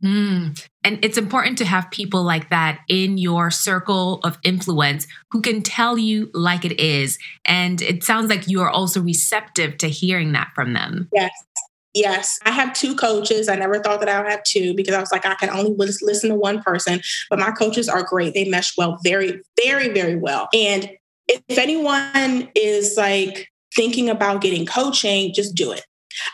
Mm. 0.03 0.67
And 0.84 0.99
it's 1.03 1.17
important 1.17 1.58
to 1.60 1.65
have 1.65 1.89
people 1.89 2.23
like 2.23 2.49
that 2.49 2.79
in 2.89 3.17
your 3.17 3.49
circle 3.49 4.19
of 4.23 4.38
influence 4.43 5.08
who 5.31 5.41
can 5.41 5.62
tell 5.62 5.97
you 5.97 6.29
like 6.34 6.65
it 6.65 6.79
is. 6.79 7.17
And 7.45 7.81
it 7.81 8.03
sounds 8.03 8.29
like 8.29 8.47
you 8.47 8.62
are 8.62 8.69
also 8.69 9.01
receptive 9.01 9.77
to 9.79 9.88
hearing 9.88 10.34
that 10.34 10.51
from 10.53 10.73
them. 10.73 11.10
Yes. 11.13 11.31
Yes, 11.95 12.39
I 12.43 12.51
have 12.51 12.73
two 12.73 12.93
coaches. 12.93 13.47
I 13.47 13.55
never 13.55 13.79
thought 13.79 14.01
that 14.01 14.10
I 14.10 14.21
would 14.21 14.29
have 14.29 14.43
two 14.43 14.73
because 14.75 14.93
I 14.93 14.99
was 14.99 15.13
like, 15.13 15.25
I 15.25 15.34
can 15.36 15.49
only 15.49 15.73
listen 15.77 16.29
to 16.29 16.36
one 16.36 16.62
person. 16.62 16.99
But 17.29 17.39
my 17.39 17.51
coaches 17.51 17.88
are 17.88 18.03
great. 18.03 18.34
They 18.34 18.49
mesh 18.49 18.75
well, 18.77 18.99
very, 19.01 19.39
very, 19.63 19.88
very 19.88 20.17
well. 20.17 20.49
And 20.53 20.91
if 21.29 21.58
anyone 21.58 22.49
is 22.53 22.97
like 22.97 23.47
thinking 23.73 24.10
about 24.10 24.41
getting 24.41 24.65
coaching, 24.65 25.34
just 25.34 25.55
do 25.55 25.71
it. 25.71 25.86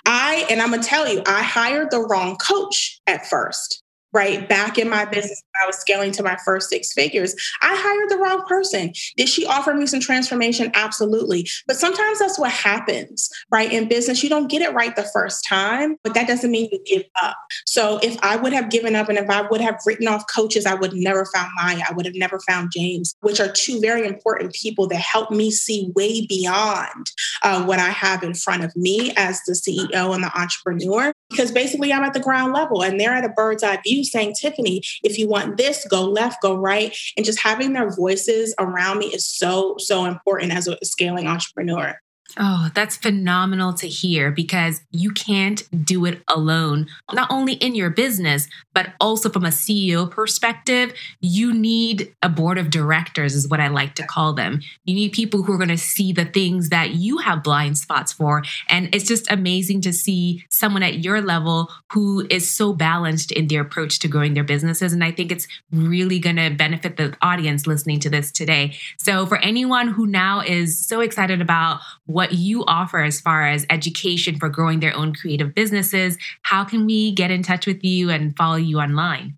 I, 0.06 0.46
and 0.50 0.62
I'm 0.62 0.70
to 0.82 0.88
tell 0.88 1.12
you, 1.12 1.22
I 1.26 1.44
hired 1.44 1.92
the 1.92 2.00
wrong 2.00 2.38
coach 2.38 3.00
at 3.08 3.26
first 3.26 3.81
right 4.14 4.48
back 4.48 4.78
in 4.78 4.90
my 4.90 5.06
business 5.06 5.42
i 5.62 5.66
was 5.66 5.78
scaling 5.78 6.12
to 6.12 6.24
my 6.24 6.38
first 6.46 6.70
six 6.70 6.94
figures 6.94 7.36
i 7.62 7.76
hired 7.76 8.10
the 8.10 8.18
wrong 8.18 8.46
person. 8.48 8.94
Did 9.18 9.30
she 9.30 9.46
offer 9.46 9.74
me 9.74 9.86
some 9.86 10.00
transformation? 10.00 10.72
Absolutely. 10.74 11.48
But 11.68 11.78
sometimes 11.78 12.20
that's 12.20 12.38
what 12.38 12.52
happens 12.52 13.30
right? 13.52 13.72
In 13.72 13.88
business 13.88 14.24
you 14.24 14.30
don't 14.30 14.50
get 14.50 14.62
it 14.62 14.74
right 14.74 14.96
the 14.96 15.10
first 15.14 15.46
time 15.48 15.98
but 16.04 16.14
that 16.14 16.28
doesn't 16.28 16.52
mean 16.52 16.70
you 16.72 16.80
give 16.86 17.04
up. 17.22 17.38
So 17.66 18.00
if 18.04 18.18
i 18.22 18.36
would 18.36 18.54
have 18.54 18.70
given 18.70 18.96
up 18.96 19.10
and 19.10 19.18
if 19.18 19.30
i 19.30 19.42
would 19.42 19.62
have 19.62 19.80
written 19.86 20.08
off 20.08 20.26
coaches 20.34 20.66
i 20.66 20.74
would 20.74 20.94
never 20.94 21.26
found 21.26 21.52
maya. 21.56 21.84
I 21.88 21.94
would 21.94 22.06
have 22.06 22.16
never 22.16 22.40
found 22.48 22.72
james 22.72 23.16
which 23.22 23.40
are 23.40 23.52
two 23.52 23.80
very 23.80 24.06
important 24.06 24.54
people 24.54 24.88
that 24.88 24.98
help 24.98 25.32
me 25.32 25.52
see 25.52 25.92
way 25.96 26.26
beyond 26.26 27.08
uh, 27.44 27.64
what 27.64 27.80
i 27.80 27.90
have 27.90 28.24
in 28.24 28.34
front 28.34 28.64
of 28.64 28.76
me 28.76 29.14
as 29.16 29.42
the 29.46 29.54
ceo 29.54 30.14
and 30.14 30.24
the 30.24 30.40
entrepreneur 30.40 31.14
because 31.30 31.52
basically 31.52 31.94
i'm 31.94 32.04
at 32.04 32.14
the 32.14 32.20
ground 32.20 32.54
level 32.54 32.84
and 32.84 33.00
they're 33.00 33.14
at 33.14 33.26
a 33.26 33.30
bird's 33.30 33.64
eye 33.64 33.80
view 33.86 34.01
saying, 34.04 34.36
Tiffany, 34.40 34.82
if 35.04 35.18
you 35.18 35.28
want 35.28 35.58
this, 35.58 35.86
go 35.88 36.04
left, 36.04 36.42
go 36.42 36.56
right. 36.56 36.96
And 37.16 37.26
just 37.26 37.42
having 37.42 37.74
their 37.74 37.94
voices 37.94 38.54
around 38.60 39.00
me 39.00 39.08
is 39.08 39.26
so, 39.26 39.76
so 39.78 40.06
important 40.06 40.54
as 40.54 40.68
a 40.68 40.78
scaling 40.84 41.28
entrepreneur. 41.28 42.00
Oh, 42.38 42.70
that's 42.74 42.96
phenomenal 42.96 43.74
to 43.74 43.88
hear 43.88 44.32
because 44.32 44.82
you 44.92 45.12
can't 45.12 45.64
do 45.86 46.06
it 46.06 46.22
alone, 46.30 46.88
not 47.12 47.30
only 47.30 47.54
in 47.54 47.76
your 47.76 47.90
business, 47.90 48.48
but 48.74 48.94
also 49.00 49.30
from 49.30 49.46
a 49.46 49.50
CEO 49.50 50.10
perspective. 50.10 50.94
You 51.20 51.54
need 51.54 52.14
a 52.22 52.30
board 52.30 52.58
of 52.58 52.70
directors, 52.70 53.36
is 53.36 53.50
what 53.50 53.60
I 53.60 53.68
like 53.68 53.96
to 53.96 54.08
call 54.08 54.34
them. 54.34 54.62
You 54.86 54.96
need 54.96 55.12
people 55.12 55.44
who 55.44 55.54
are 55.54 55.58
going 55.58 55.70
to 55.70 55.78
see 55.78 56.14
the 56.14 56.26
things 56.26 56.70
that 56.70 56.92
you 56.92 57.18
have 57.18 57.44
blind 57.44 57.78
spots 57.78 58.14
for. 58.14 58.44
And 58.70 58.94
it's 58.96 59.06
just 59.06 59.30
amazing 59.30 59.82
to 59.82 59.94
see 59.94 60.46
someone 60.50 60.84
at 60.84 61.04
your 61.04 61.22
level 61.22 61.70
who 61.92 62.26
is 62.30 62.50
so 62.50 62.74
balanced 62.74 63.32
in 63.32 63.48
their 63.48 63.62
approach 63.62 64.00
to 64.00 64.08
growing 64.08 64.34
their 64.34 64.44
businesses. 64.44 64.94
And 64.94 65.04
I 65.04 65.12
think 65.12 65.32
it's 65.32 65.48
really 65.72 66.20
going 66.20 66.38
to 66.38 66.50
benefit 66.50 66.98
the 66.98 67.16
audience 67.22 67.68
listening 67.68 68.00
to 68.02 68.10
this 68.10 68.32
today. 68.32 68.78
So, 68.98 69.26
for 69.26 69.38
anyone 69.38 69.90
who 69.90 70.08
now 70.08 70.42
is 70.42 70.86
so 70.86 71.02
excited 71.02 71.42
about 71.42 71.82
what 72.06 72.21
what 72.22 72.34
you 72.34 72.64
offer 72.66 73.00
as 73.00 73.20
far 73.20 73.48
as 73.48 73.66
education 73.72 74.38
for 74.38 74.48
growing 74.48 74.80
their 74.80 74.96
own 74.96 75.12
creative 75.12 75.56
businesses, 75.56 76.20
how 76.44 76.64
can 76.64 76.86
we 76.86 77.12
get 77.14 77.32
in 77.32 77.42
touch 77.42 77.66
with 77.66 77.84
you 77.84 78.12
and 78.12 78.38
follow 78.38 78.58
you 78.58 78.80
online? 78.80 79.36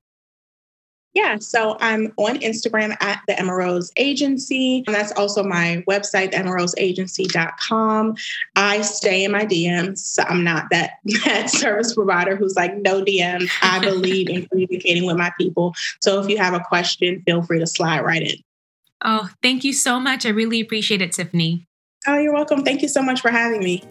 Yeah, 1.13 1.37
so 1.39 1.77
I'm 1.79 2.11
on 2.17 2.39
Instagram 2.39 2.97
at 3.01 3.21
the 3.25 3.39
Emma 3.39 3.55
Rose 3.55 3.89
Agency. 3.95 4.83
And 4.85 4.93
that's 4.93 5.13
also 5.13 5.45
my 5.45 5.81
website, 5.87 6.33
emmaroseagency.com. 6.33 8.15
I 8.57 8.81
stay 8.81 9.23
in 9.23 9.31
my 9.31 9.45
DMs. 9.45 9.99
So 9.99 10.23
I'm 10.23 10.43
not 10.43 10.65
that, 10.71 10.95
that 11.23 11.49
service 11.49 11.95
provider 11.95 12.35
who's 12.35 12.57
like, 12.57 12.75
no 12.75 13.01
DMs. 13.01 13.49
I 13.61 13.79
believe 13.81 14.27
in 14.27 14.45
communicating 14.47 15.05
with 15.05 15.15
my 15.15 15.31
people. 15.39 15.73
So 16.01 16.19
if 16.19 16.27
you 16.27 16.37
have 16.37 16.53
a 16.53 16.59
question, 16.59 17.23
feel 17.25 17.43
free 17.43 17.59
to 17.59 17.67
slide 17.67 18.01
right 18.01 18.23
in. 18.23 18.39
Oh, 19.05 19.29
thank 19.41 19.63
you 19.63 19.71
so 19.71 20.01
much. 20.01 20.25
I 20.25 20.29
really 20.29 20.59
appreciate 20.59 21.01
it, 21.01 21.13
Tiffany. 21.13 21.65
Oh, 22.05 22.17
you're 22.17 22.33
welcome. 22.33 22.63
Thank 22.63 22.81
you 22.81 22.87
so 22.87 23.01
much 23.01 23.21
for 23.21 23.31
having 23.31 23.63
me. 23.63 23.83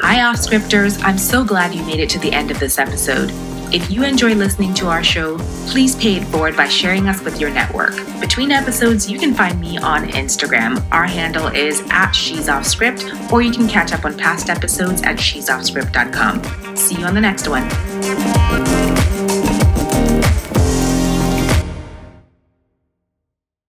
Hi, 0.00 0.22
off 0.22 0.36
scripters. 0.36 1.02
I'm 1.02 1.18
so 1.18 1.44
glad 1.44 1.74
you 1.74 1.82
made 1.84 2.00
it 2.00 2.10
to 2.10 2.18
the 2.18 2.32
end 2.32 2.50
of 2.50 2.60
this 2.60 2.78
episode. 2.78 3.30
If 3.74 3.90
you 3.90 4.04
enjoy 4.04 4.34
listening 4.34 4.74
to 4.74 4.86
our 4.86 5.02
show, 5.02 5.38
please 5.66 5.96
pay 5.96 6.16
it 6.16 6.24
forward 6.24 6.56
by 6.56 6.68
sharing 6.68 7.08
us 7.08 7.20
with 7.22 7.40
your 7.40 7.50
network. 7.50 7.96
Between 8.20 8.52
episodes, 8.52 9.10
you 9.10 9.18
can 9.18 9.34
find 9.34 9.60
me 9.60 9.78
on 9.78 10.06
Instagram. 10.10 10.86
Our 10.92 11.06
handle 11.06 11.48
is 11.48 11.82
at 11.90 12.12
She's 12.12 12.48
Off 12.48 12.64
Script, 12.64 13.04
or 13.32 13.42
you 13.42 13.50
can 13.50 13.66
catch 13.66 13.92
up 13.92 14.04
on 14.04 14.16
past 14.16 14.50
episodes 14.50 15.02
at 15.02 15.18
she'soffscript.com. 15.18 16.76
See 16.76 17.00
you 17.00 17.06
on 17.06 17.14
the 17.14 17.20
next 17.20 17.48
one. 17.48 19.05